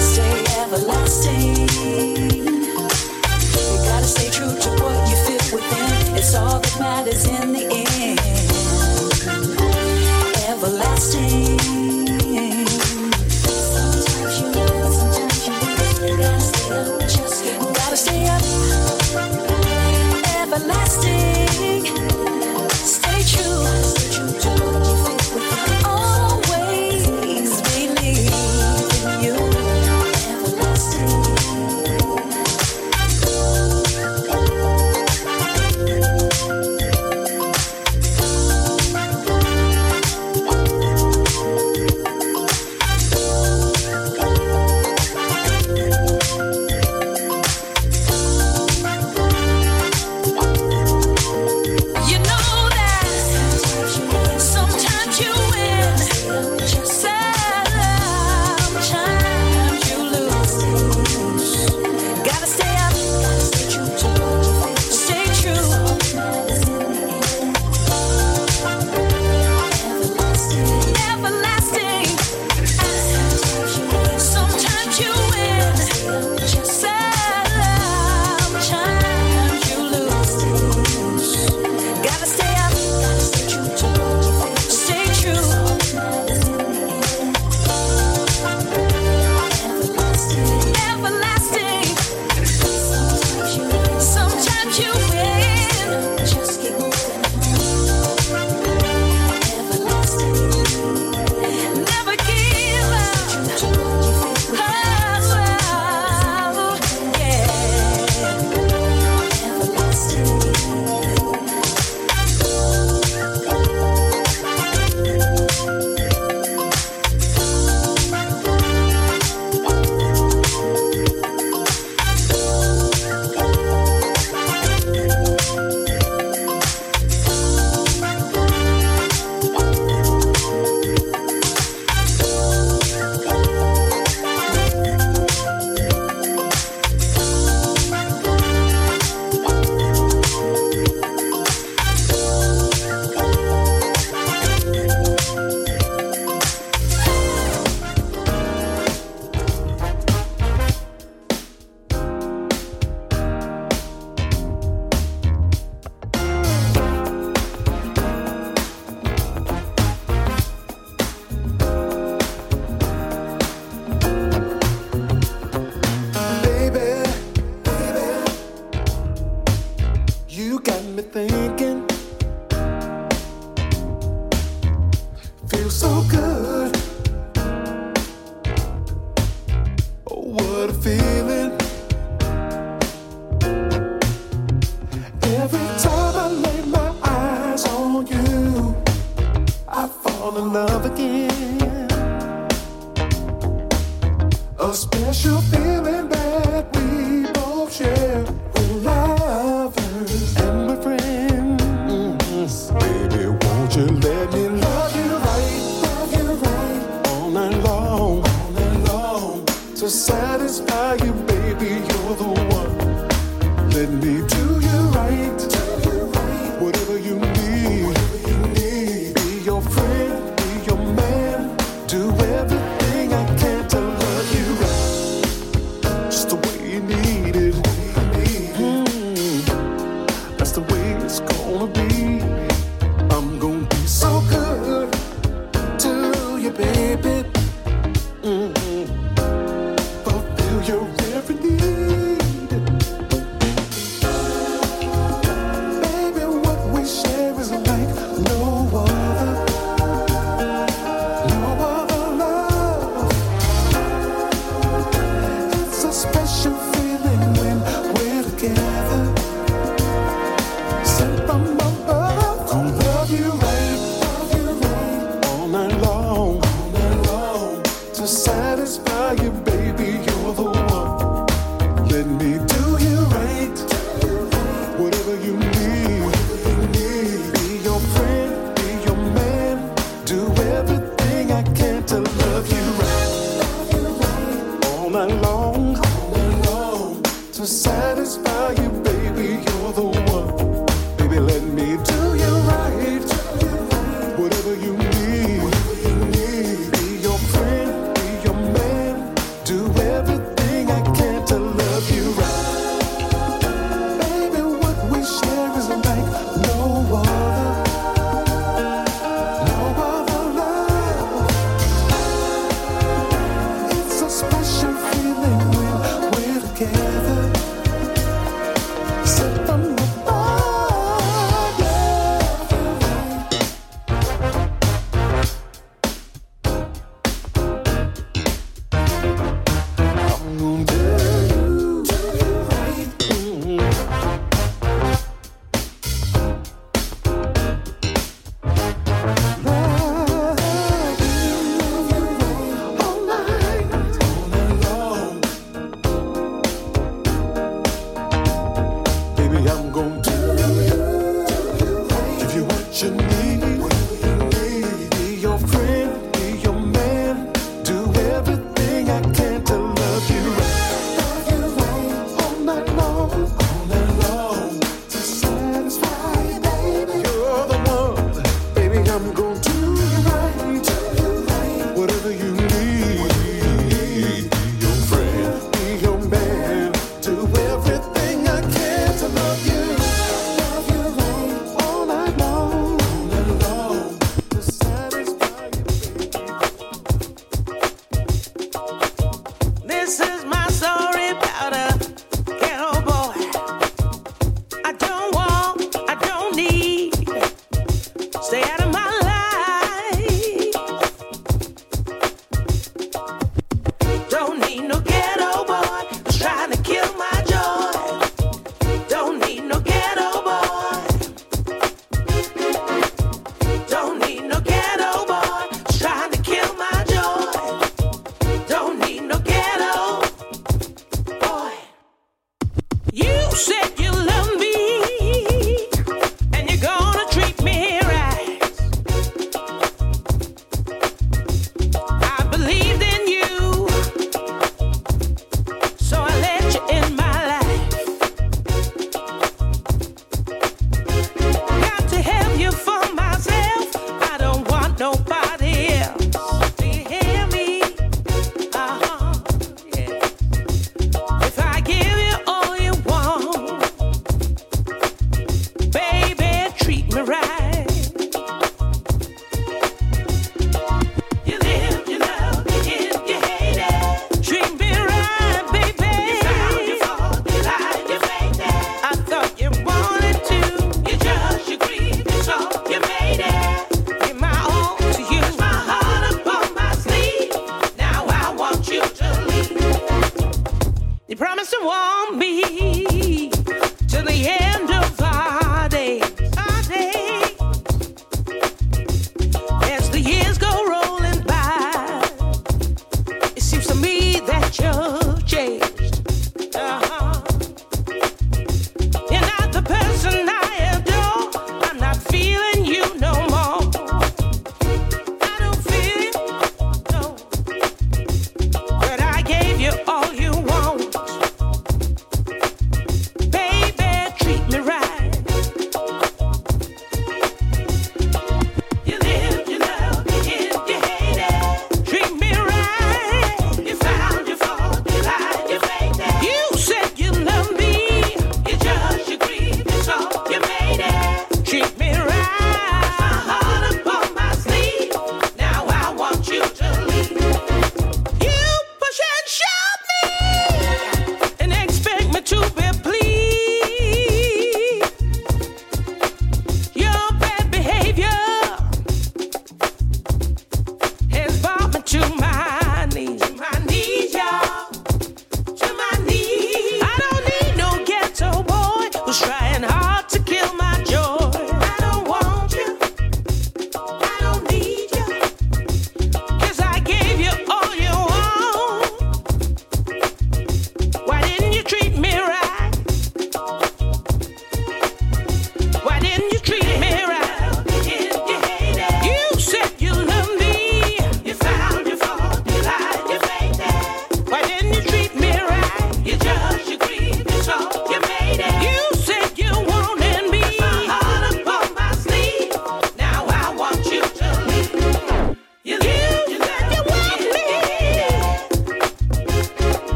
Stay 0.00 0.44
everlasting. 0.60 1.68
You 3.66 3.76
gotta 3.88 4.06
stay 4.06 4.30
true 4.30 4.54
to 4.60 4.70
what 4.82 5.08
you 5.10 5.16
feel 5.24 5.44
within. 5.56 6.16
It's 6.16 6.34
all 6.34 6.60
that 6.60 6.76
matters 6.78 7.24
in 7.26 7.52
the 7.52 7.64
end. 7.64 7.79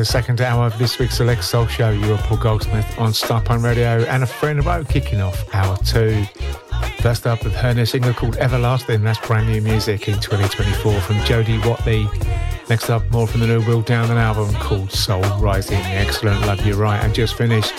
The 0.00 0.04
second 0.06 0.40
hour 0.40 0.64
of 0.64 0.78
this 0.78 0.98
week's 0.98 1.18
Select 1.18 1.44
Soul 1.44 1.66
Show. 1.66 1.90
You're 1.90 2.16
Paul 2.16 2.38
Goldsmith 2.38 2.98
on 2.98 3.12
Starpoint 3.12 3.62
Radio 3.62 4.02
and 4.04 4.22
a 4.22 4.26
friend 4.26 4.58
of 4.58 4.66
ours 4.66 4.86
kicking 4.88 5.20
off 5.20 5.54
hour 5.54 5.76
two. 5.84 6.24
First 7.00 7.26
up 7.26 7.44
with 7.44 7.54
her 7.56 7.74
new 7.74 7.84
single 7.84 8.14
called 8.14 8.36
Everlasting. 8.36 9.04
That's 9.04 9.18
brand 9.26 9.48
new 9.48 9.60
music 9.60 10.08
in 10.08 10.18
2024 10.18 11.00
from 11.02 11.22
Jody 11.26 11.58
Watley. 11.58 12.08
Next 12.70 12.88
up, 12.88 13.10
more 13.10 13.26
from 13.26 13.40
the 13.40 13.46
new 13.46 13.60
Will 13.66 13.82
Downing 13.82 14.16
album 14.16 14.54
called 14.54 14.90
Soul 14.90 15.20
Rising. 15.38 15.80
Excellent 15.80 16.40
Love 16.46 16.64
You 16.64 16.76
Right. 16.76 17.04
And 17.04 17.14
just 17.14 17.34
finished 17.34 17.74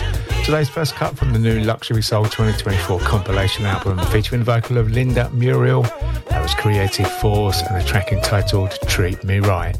today's 0.45 0.69
first 0.69 0.93
cut 0.93 1.17
from 1.17 1.33
the 1.33 1.39
new 1.39 1.61
Luxury 1.61 2.03
Soul 2.03 2.25
2024 2.25 2.99
compilation 2.99 3.65
album 3.65 3.97
featuring 4.11 4.41
the 4.41 4.45
vocal 4.45 4.77
of 4.77 4.91
Linda 4.91 5.27
Muriel. 5.31 5.81
That 6.29 6.43
was 6.43 6.53
Creative 6.53 7.11
Force 7.19 7.63
and 7.63 7.81
a 7.81 7.83
track 7.83 8.11
entitled 8.11 8.77
Treat 8.85 9.23
Me 9.23 9.39
Right. 9.39 9.75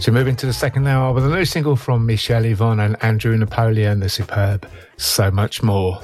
So 0.00 0.12
moving 0.12 0.36
to 0.36 0.46
the 0.46 0.52
second 0.52 0.86
hour 0.86 1.12
with 1.12 1.26
a 1.26 1.28
new 1.28 1.44
single 1.44 1.74
from 1.74 2.06
Michelle 2.06 2.44
Yvonne 2.44 2.78
and 2.78 2.96
Andrew 3.02 3.36
Napoleon, 3.36 3.98
the 3.98 4.08
superb 4.08 4.66
So 4.96 5.30
Much 5.30 5.62
More. 5.62 6.00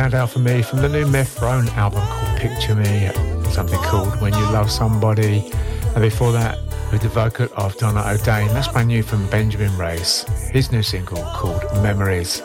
Standout 0.00 0.30
for 0.30 0.38
me 0.38 0.62
from 0.62 0.80
the 0.80 0.88
new 0.88 1.04
Meth 1.04 1.36
Throne 1.36 1.68
album 1.76 2.00
called 2.00 2.40
Picture 2.40 2.74
Me, 2.74 3.10
something 3.50 3.78
called 3.80 4.18
When 4.22 4.32
You 4.32 4.44
Love 4.44 4.70
Somebody. 4.70 5.52
And 5.94 6.00
before 6.00 6.32
that, 6.32 6.56
with 6.90 7.02
the 7.02 7.10
vocal 7.10 7.48
of 7.58 7.76
Donna 7.76 8.02
O'Dane, 8.06 8.48
that's 8.48 8.68
brand 8.68 8.88
new 8.88 9.02
from 9.02 9.28
Benjamin 9.28 9.76
Race, 9.76 10.22
his 10.52 10.72
new 10.72 10.82
single 10.82 11.22
called 11.34 11.62
Memories. 11.82 12.40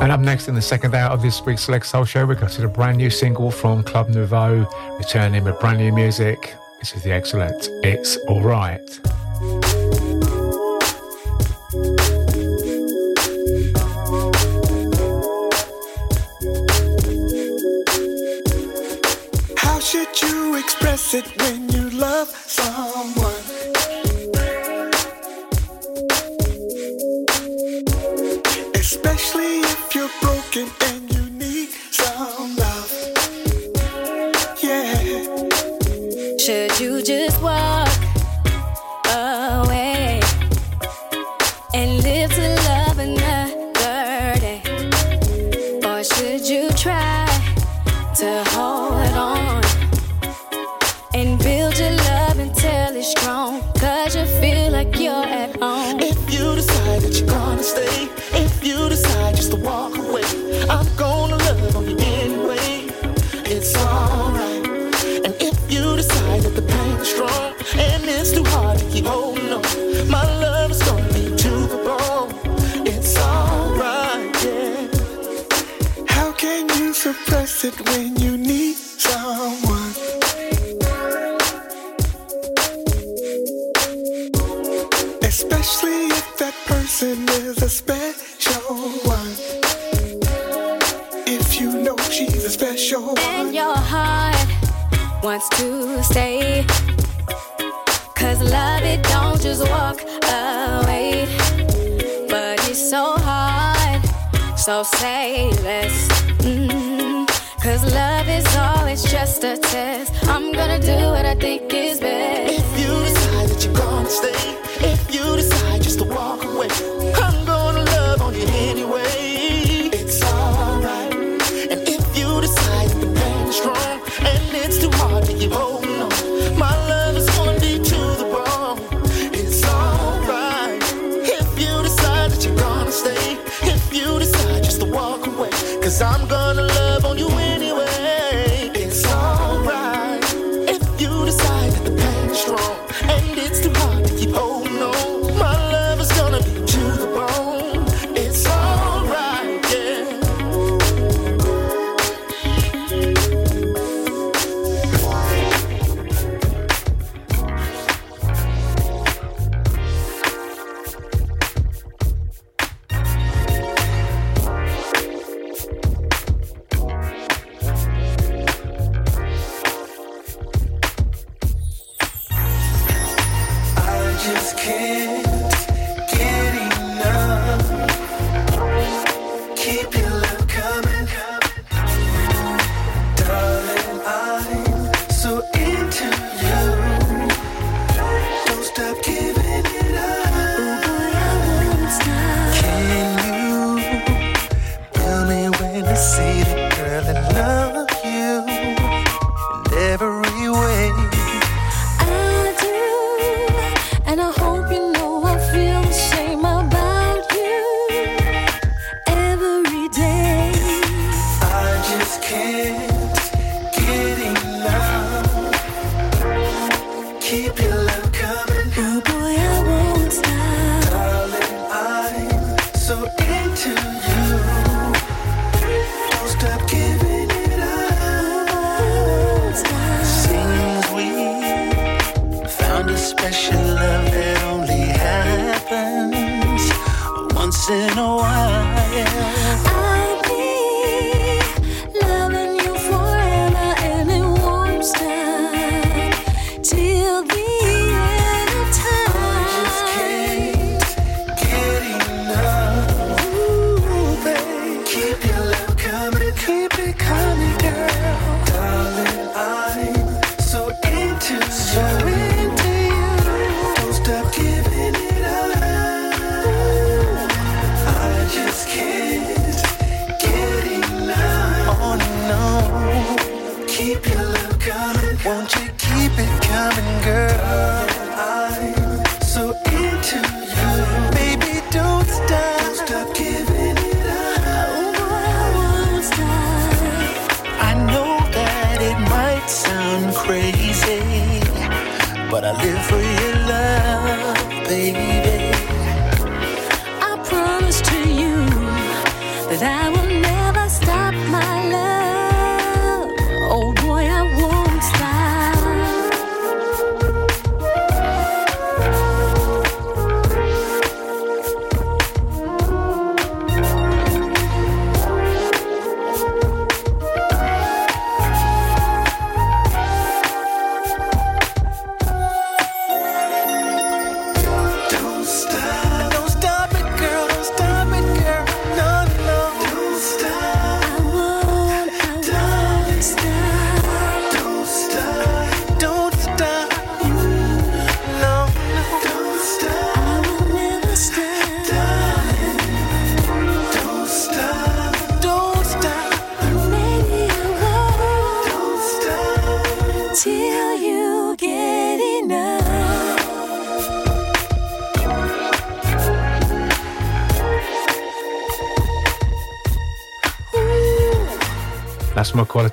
And 0.00 0.12
up 0.12 0.20
next 0.20 0.46
in 0.46 0.54
the 0.54 0.62
second 0.62 0.94
hour 0.94 1.10
of 1.10 1.22
this 1.22 1.44
week's 1.44 1.64
Select 1.64 1.86
Soul 1.86 2.04
Show, 2.04 2.24
we 2.24 2.36
got 2.36 2.56
a 2.60 2.68
brand 2.68 2.98
new 2.98 3.10
single 3.10 3.50
from 3.50 3.82
Club 3.82 4.10
Nouveau, 4.10 4.64
returning 4.96 5.42
with 5.42 5.58
brand 5.58 5.78
new 5.78 5.90
music. 5.90 6.54
This 6.78 6.94
is 6.94 7.02
the 7.02 7.10
excellent 7.10 7.68
It's 7.82 8.16
Alright. 8.28 9.03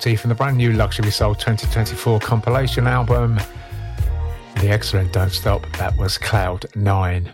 From 0.01 0.29
the 0.29 0.35
brand 0.35 0.57
new 0.57 0.73
Luxury 0.73 1.11
Soul 1.11 1.35
2024 1.35 2.19
compilation 2.21 2.87
album. 2.87 3.39
The 4.55 4.67
excellent 4.67 5.13
Don't 5.13 5.29
Stop, 5.29 5.61
that 5.77 5.95
was 5.95 6.17
Cloud 6.17 6.65
9. 6.75 7.31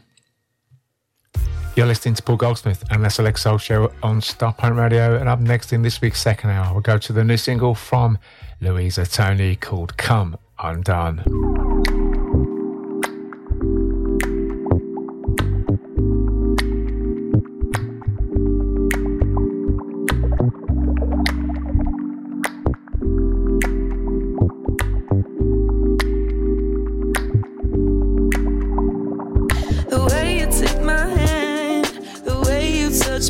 You're 1.77 1.85
listening 1.85 2.15
to 2.15 2.23
Paul 2.23 2.35
Goldsmith 2.35 2.83
and 2.91 3.05
the 3.05 3.09
Select 3.09 3.39
Soul 3.39 3.57
Show 3.57 3.93
on 4.03 4.19
Starpoint 4.19 4.75
Radio. 4.75 5.17
And 5.17 5.29
up 5.29 5.39
next 5.39 5.71
in 5.71 5.81
this 5.81 6.01
week's 6.01 6.21
second 6.21 6.49
hour, 6.49 6.73
we'll 6.73 6.81
go 6.81 6.97
to 6.97 7.13
the 7.13 7.23
new 7.23 7.37
single 7.37 7.73
from 7.73 8.17
Louisa 8.59 9.05
Tony 9.05 9.55
called 9.55 9.95
Come 9.95 10.37
Undone. 10.59 11.46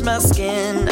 my 0.08 0.18
skin. 0.18 0.87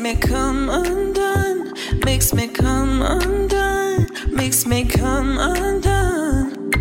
makes 0.00 0.02
me 0.02 0.28
come 0.28 0.68
undone, 0.70 1.72
makes 2.04 2.34
me 2.34 2.48
come 2.48 3.00
undone, 3.00 4.08
makes 4.28 4.66
me 4.66 4.84
come 4.84 5.38
undone. 5.38 6.72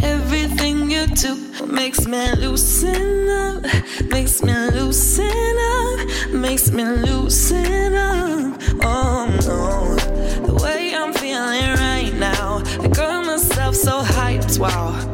Everything 0.00 0.88
you 0.88 1.08
do 1.08 1.34
makes 1.66 2.06
me 2.06 2.32
loosen 2.36 3.28
up, 3.28 3.64
makes 4.10 4.44
me 4.44 4.54
loosen 4.70 5.58
up, 5.58 6.30
makes 6.30 6.70
me 6.70 6.84
loosen 6.84 7.94
up. 7.94 8.60
Oh 8.84 9.26
no, 9.44 9.96
the 10.46 10.54
way 10.62 10.94
I'm 10.94 11.12
feeling 11.14 11.70
right 11.80 12.14
now, 12.14 12.62
I 12.80 12.86
got 12.86 13.26
myself 13.26 13.74
so 13.74 14.02
hyped, 14.02 14.60
wow. 14.60 15.11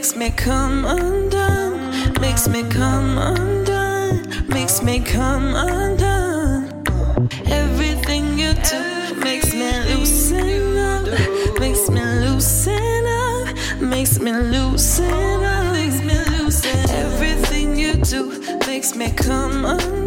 Makes 0.00 0.16
me 0.16 0.30
come 0.30 0.86
undone, 0.86 2.18
makes 2.22 2.48
me 2.48 2.62
come 2.70 3.18
undone, 3.18 4.46
makes 4.48 4.82
me 4.82 4.98
come 4.98 5.54
undone. 5.54 6.64
Everything 7.44 8.38
you 8.38 8.54
do 8.54 9.14
makes 9.16 9.52
me 9.52 9.70
loosen 9.90 10.78
up, 10.78 11.04
makes 11.60 11.90
me 11.90 12.00
loosen 12.00 13.06
up, 13.06 13.54
makes 13.82 14.18
me 14.18 14.32
loosen 14.32 15.44
up, 15.44 15.74
makes 15.74 16.02
me 16.02 16.16
loosen. 16.38 16.88
Everything 16.88 17.76
you 17.76 17.92
do 17.96 18.40
makes 18.66 18.96
me 18.96 19.10
come 19.10 19.66
undone, 19.66 19.99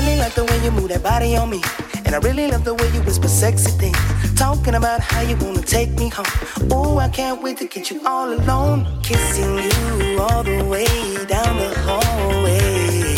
really 0.00 0.16
like 0.16 0.34
the 0.34 0.44
way 0.44 0.64
you 0.64 0.70
move 0.70 0.88
that 0.88 1.02
body 1.02 1.36
on 1.36 1.50
me. 1.50 1.60
And 2.04 2.14
I 2.14 2.18
really 2.18 2.46
love 2.50 2.64
the 2.64 2.74
way 2.74 2.88
you 2.92 3.02
whisper 3.02 3.28
sexy 3.28 3.70
things. 3.72 3.98
Talking 4.34 4.74
about 4.74 5.00
how 5.00 5.20
you 5.20 5.36
wanna 5.36 5.62
take 5.62 5.90
me 5.90 6.08
home. 6.08 6.26
Oh, 6.70 6.98
I 6.98 7.08
can't 7.08 7.42
wait 7.42 7.58
to 7.58 7.66
get 7.66 7.90
you 7.90 8.00
all 8.06 8.32
alone. 8.32 8.86
Kissing 9.02 9.56
you 9.56 10.20
all 10.20 10.42
the 10.42 10.64
way 10.64 10.86
down 11.26 11.56
the 11.62 11.70
hallway. 11.86 13.14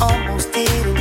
Almost 0.00 0.52
didn't 0.52 0.93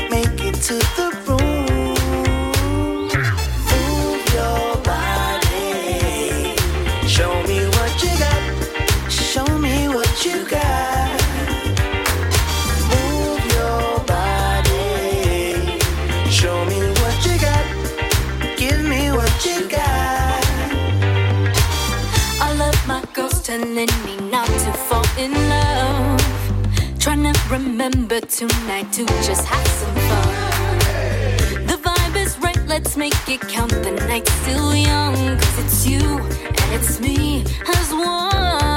remember 27.53 28.19
tonight 28.21 28.91
to 28.91 29.05
just 29.21 29.45
have 29.45 29.67
some 29.67 29.93
fun. 30.09 31.67
The 31.67 31.77
vibe 31.83 32.15
is 32.15 32.35
right, 32.39 32.57
let's 32.65 32.97
make 32.97 33.13
it 33.27 33.41
count. 33.41 33.69
The 33.69 33.91
night's 34.07 34.31
still 34.41 34.75
young, 34.75 35.37
cause 35.37 35.59
it's 35.59 35.85
you 35.85 36.17
and 36.17 36.73
it's 36.73 36.99
me 36.99 37.45
as 37.67 37.91
one. 37.91 38.72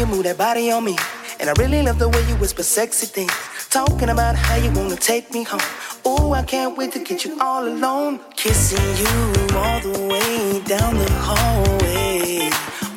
You 0.00 0.06
move 0.06 0.24
that 0.24 0.38
body 0.38 0.70
on 0.70 0.82
me. 0.82 0.96
And 1.38 1.50
I 1.50 1.52
really 1.58 1.82
love 1.82 1.98
the 1.98 2.08
way 2.08 2.26
you 2.26 2.34
whisper 2.36 2.62
sexy 2.62 3.06
things. 3.06 3.32
Talking 3.68 4.08
about 4.08 4.34
how 4.34 4.56
you 4.56 4.70
wanna 4.72 4.96
take 4.96 5.30
me 5.30 5.42
home. 5.42 5.60
Oh, 6.06 6.32
I 6.32 6.42
can't 6.42 6.76
wait 6.76 6.92
to 6.92 7.00
get 7.00 7.24
you 7.24 7.38
all 7.38 7.68
alone. 7.68 8.18
Kissing 8.34 8.88
you 9.02 9.56
all 9.58 9.80
the 9.80 9.98
way 10.10 10.60
down 10.64 10.96
the 10.96 11.10
hallway. 11.28 12.50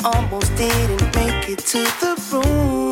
Almost 0.06 0.56
didn't 0.56 1.04
make 1.16 1.50
it 1.50 1.60
to 1.72 1.82
the 2.02 2.14
room. 2.32 2.83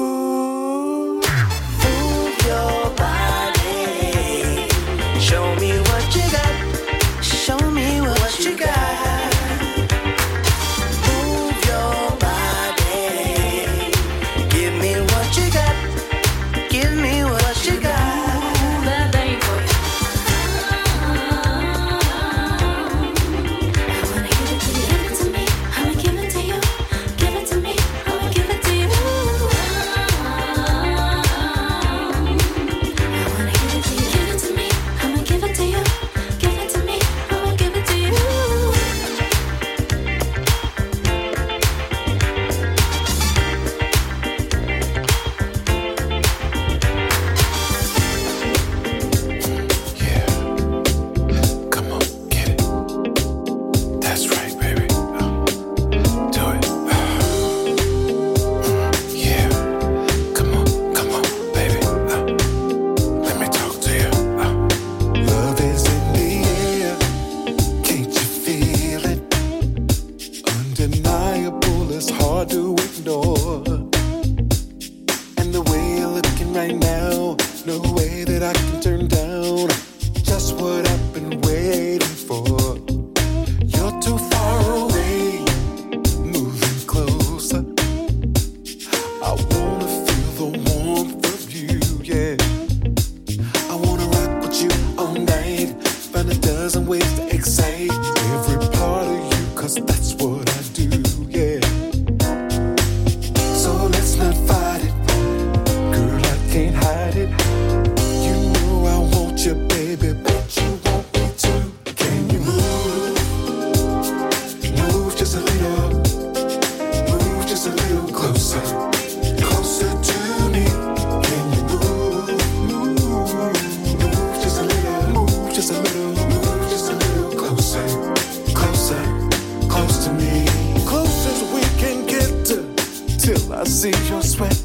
your 134.09 134.21
sweat, 134.21 134.63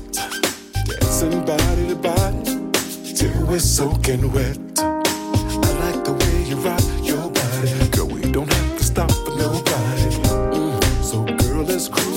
dancing 0.87 1.45
body 1.45 1.89
to 1.89 1.97
body 1.97 2.45
till 3.15 3.47
we're 3.47 3.59
soaking 3.59 4.33
wet. 4.33 4.59
I 4.79 5.71
like 5.85 6.05
the 6.05 6.13
way 6.13 6.43
you 6.49 6.57
rock 6.57 6.83
your 7.03 7.31
body, 7.31 7.89
girl. 7.91 8.07
We 8.07 8.33
don't 8.33 8.53
have 8.53 8.79
to 8.79 8.85
stop 8.85 9.11
for 9.11 9.37
nobody. 9.37 10.11
Mm. 10.55 11.03
So 11.03 11.25
girl, 11.25 11.63
let's 11.65 11.89
cruise. 11.89 12.16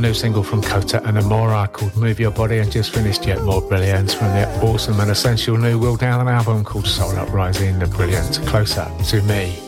New 0.00 0.14
single 0.14 0.42
from 0.42 0.62
Kota 0.62 1.02
and 1.06 1.18
Amora 1.18 1.70
called 1.72 1.96
Move 1.96 2.18
Your 2.18 2.30
Body 2.30 2.58
and 2.58 2.70
just 2.70 2.94
finished 2.94 3.26
yet 3.26 3.42
more 3.42 3.60
brilliance 3.60 4.14
from 4.14 4.28
their 4.28 4.46
awesome 4.62 4.98
and 5.00 5.10
essential 5.10 5.56
new 5.56 5.78
Will 5.78 5.96
Down 5.96 6.28
album 6.28 6.64
called 6.64 6.86
Soul 6.86 7.10
Uprising, 7.16 7.78
the 7.78 7.86
brilliant 7.86 8.40
Closer 8.46 8.90
to 9.08 9.22
Me. 9.22 9.58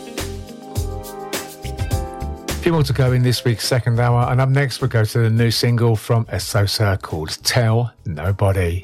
A 2.48 2.52
few 2.62 2.72
more 2.72 2.82
to 2.82 2.92
go 2.92 3.12
in 3.12 3.22
this 3.22 3.44
week's 3.44 3.66
second 3.66 3.98
hour, 3.98 4.30
and 4.30 4.40
up 4.40 4.48
next 4.48 4.80
we'll 4.80 4.88
go 4.88 5.04
to 5.04 5.18
the 5.18 5.30
new 5.30 5.50
single 5.50 5.96
from 5.96 6.24
Esosa 6.26 7.00
called 7.02 7.38
Tell 7.42 7.92
Nobody. 8.06 8.80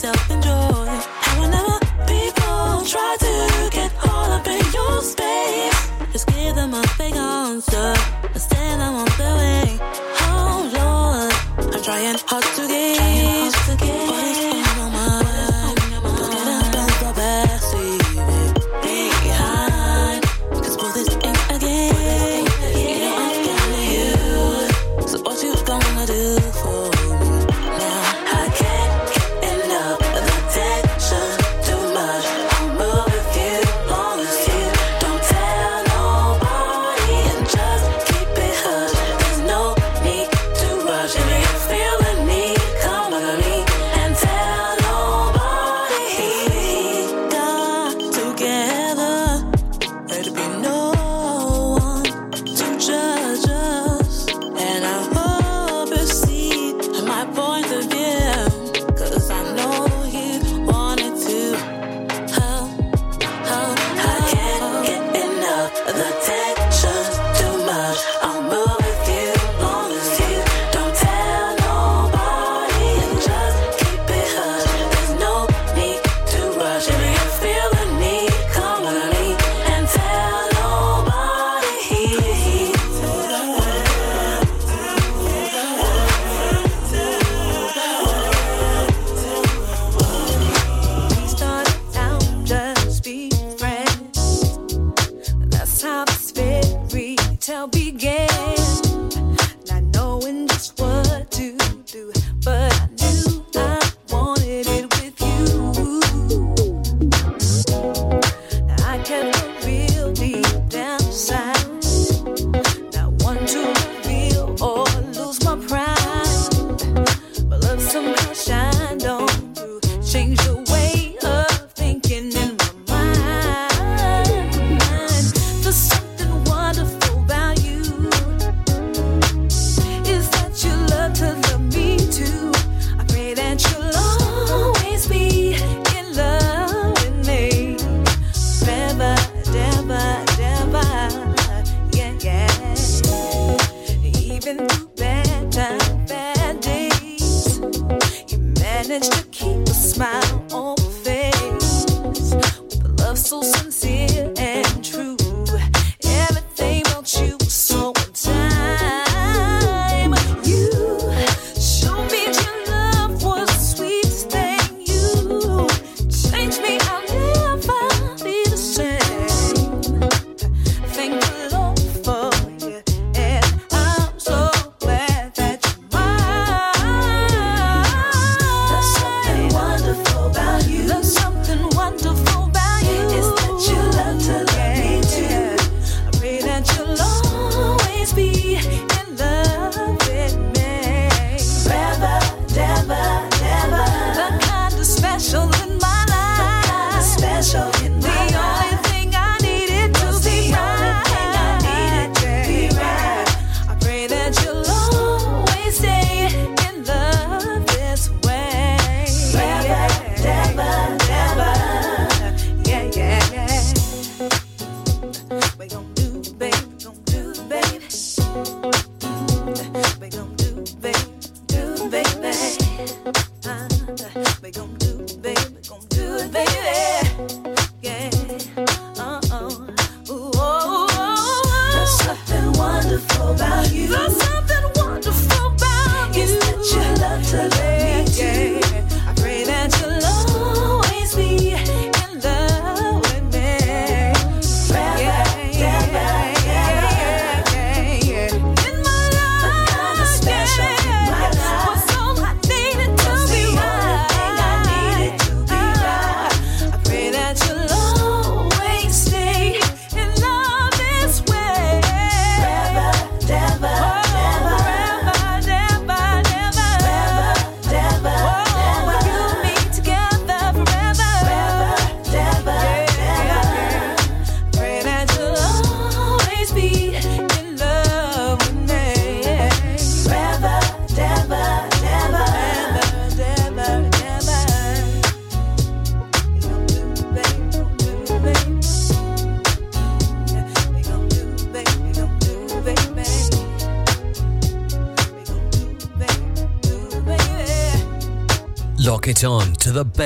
Feeling 0.00 0.37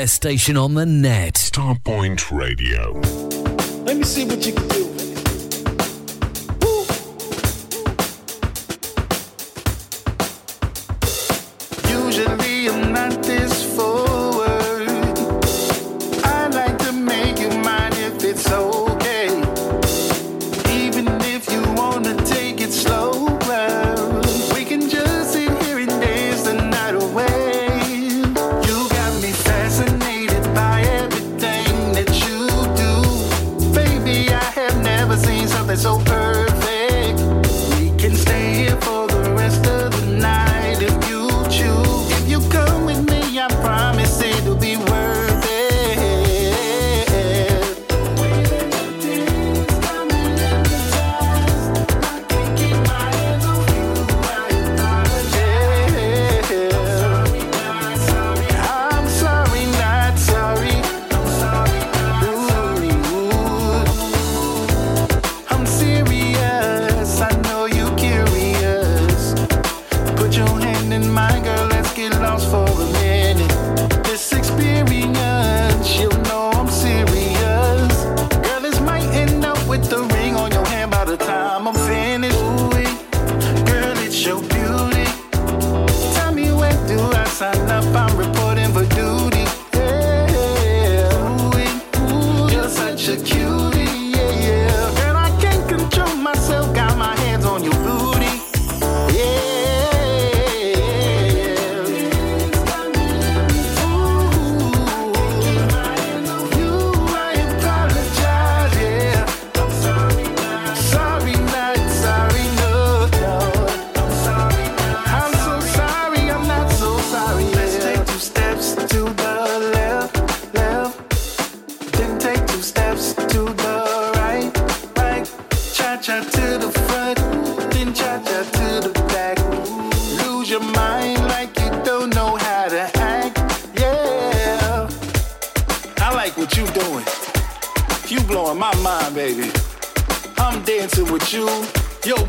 best 0.03 0.15
station 0.15 0.57
on 0.57 0.75
the 0.75 0.85
net. 0.85 1.35
Starpoint 1.35 2.33
Radio. 2.33 2.95
Let 3.85 3.99
me 3.99 4.03
see 4.03 4.25
what 4.25 4.45
you 4.45 4.53
can 4.53 4.67
do. 4.67 4.92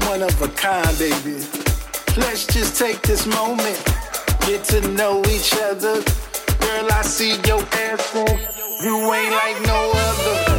One 0.02 0.24
of 0.24 0.41
a 0.41 0.48
kind, 0.49 0.98
baby. 0.98 1.38
Let's 2.18 2.45
just 2.48 2.78
take 2.78 3.02
this 3.02 3.26
moment, 3.26 3.78
get 4.45 4.64
to 4.65 4.82
know 4.90 5.22
each 5.30 5.53
other. 5.53 6.02
Girl, 6.60 6.88
I 6.91 7.02
see 7.03 7.36
your 7.48 7.61
ass. 7.74 8.14
You 8.84 9.14
ain't 9.14 9.32
like 9.32 9.61
no 9.65 9.91
other. 9.94 10.53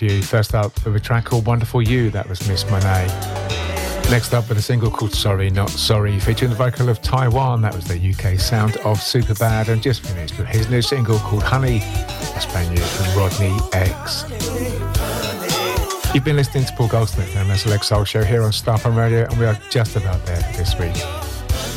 Last 0.00 0.12
few, 0.12 0.22
first 0.22 0.54
up 0.54 0.84
with 0.84 0.96
a 0.96 1.00
track 1.00 1.26
called 1.26 1.46
Wonderful 1.46 1.82
You, 1.82 2.10
that 2.10 2.28
was 2.28 2.46
Miss 2.48 2.64
Monet. 2.70 3.06
Next 4.10 4.32
up 4.32 4.48
with 4.48 4.56
a 4.58 4.62
single 4.62 4.90
called 4.90 5.12
Sorry 5.12 5.50
Not 5.50 5.68
Sorry, 5.68 6.18
featuring 6.18 6.50
the 6.50 6.56
vocal 6.56 6.88
of 6.88 7.02
Taiwan, 7.02 7.60
that 7.62 7.74
was 7.74 7.84
the 7.84 7.96
UK 7.96 8.38
sound 8.38 8.76
of 8.78 8.98
Superbad, 8.98 9.68
and 9.68 9.82
just 9.82 10.02
finished 10.02 10.38
with 10.38 10.46
his 10.48 10.70
new 10.70 10.80
single 10.80 11.18
called 11.18 11.42
Honey, 11.42 11.80
a 11.82 12.70
new 12.70 12.80
from 12.80 13.18
Rodney 13.18 13.56
X. 13.72 14.24
You've 16.14 16.24
been 16.24 16.36
listening 16.36 16.64
to 16.64 16.72
Paul 16.72 16.88
Goldsmith 16.88 17.36
and 17.36 17.50
the 17.50 17.56
Select 17.56 17.84
Soul 17.84 18.04
Show 18.04 18.24
here 18.24 18.42
on 18.42 18.52
Starpoint 18.52 18.96
Radio, 18.96 19.24
and 19.24 19.38
we 19.38 19.44
are 19.44 19.58
just 19.70 19.96
about 19.96 20.24
there 20.24 20.40
for 20.40 20.56
this 20.56 20.78
week. 20.78 20.94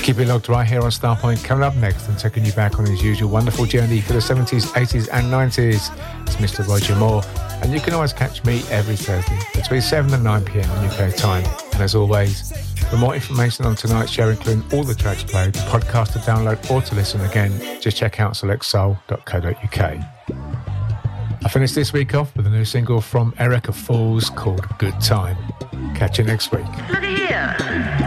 Keep 0.01 0.19
it 0.19 0.27
locked 0.27 0.49
right 0.49 0.67
here 0.67 0.81
on 0.81 0.91
Starpoint. 0.91 1.43
Coming 1.43 1.63
up 1.63 1.75
next 1.75 2.07
and 2.07 2.17
taking 2.17 2.45
you 2.45 2.53
back 2.53 2.79
on 2.79 2.85
his 2.85 3.03
usual 3.03 3.29
wonderful 3.29 3.65
journey 3.65 4.01
for 4.01 4.13
the 4.13 4.19
70s, 4.19 4.67
80s, 4.73 5.09
and 5.11 5.27
90s. 5.27 5.91
It's 6.27 6.35
Mr. 6.37 6.67
Roger 6.67 6.95
Moore. 6.95 7.21
And 7.63 7.71
you 7.71 7.79
can 7.79 7.93
always 7.93 8.11
catch 8.11 8.43
me 8.43 8.61
every 8.69 8.97
Thursday 8.97 9.39
between 9.55 9.79
7 9.79 10.13
and 10.13 10.21
9 10.21 10.43
pm 10.43 10.69
UK 10.85 11.15
time. 11.15 11.45
And 11.71 11.81
as 11.81 11.95
always, 11.95 12.51
for 12.89 12.97
more 12.97 13.15
information 13.15 13.65
on 13.65 13.77
tonight's 13.77 14.11
show, 14.11 14.29
including 14.29 14.65
all 14.73 14.83
the 14.83 14.93
tracks 14.93 15.23
played, 15.23 15.53
the 15.53 15.59
podcast 15.61 16.11
to 16.11 16.19
download 16.19 16.69
or 16.69 16.81
to 16.81 16.93
listen 16.93 17.21
again, 17.21 17.79
just 17.79 17.95
check 17.95 18.19
out 18.19 18.33
selectsoul.co.uk. 18.33 19.79
I 21.45 21.49
finished 21.49 21.73
this 21.73 21.93
week 21.93 22.13
off 22.13 22.35
with 22.35 22.47
a 22.47 22.49
new 22.49 22.65
single 22.65 22.99
from 22.99 23.33
Erica 23.39 23.71
Falls 23.71 24.29
called 24.29 24.65
Good 24.77 24.99
Time. 24.99 25.37
Catch 25.95 26.19
you 26.19 26.25
next 26.25 26.51
week. 26.51 26.65
Look 26.89 27.03
here. 27.03 28.02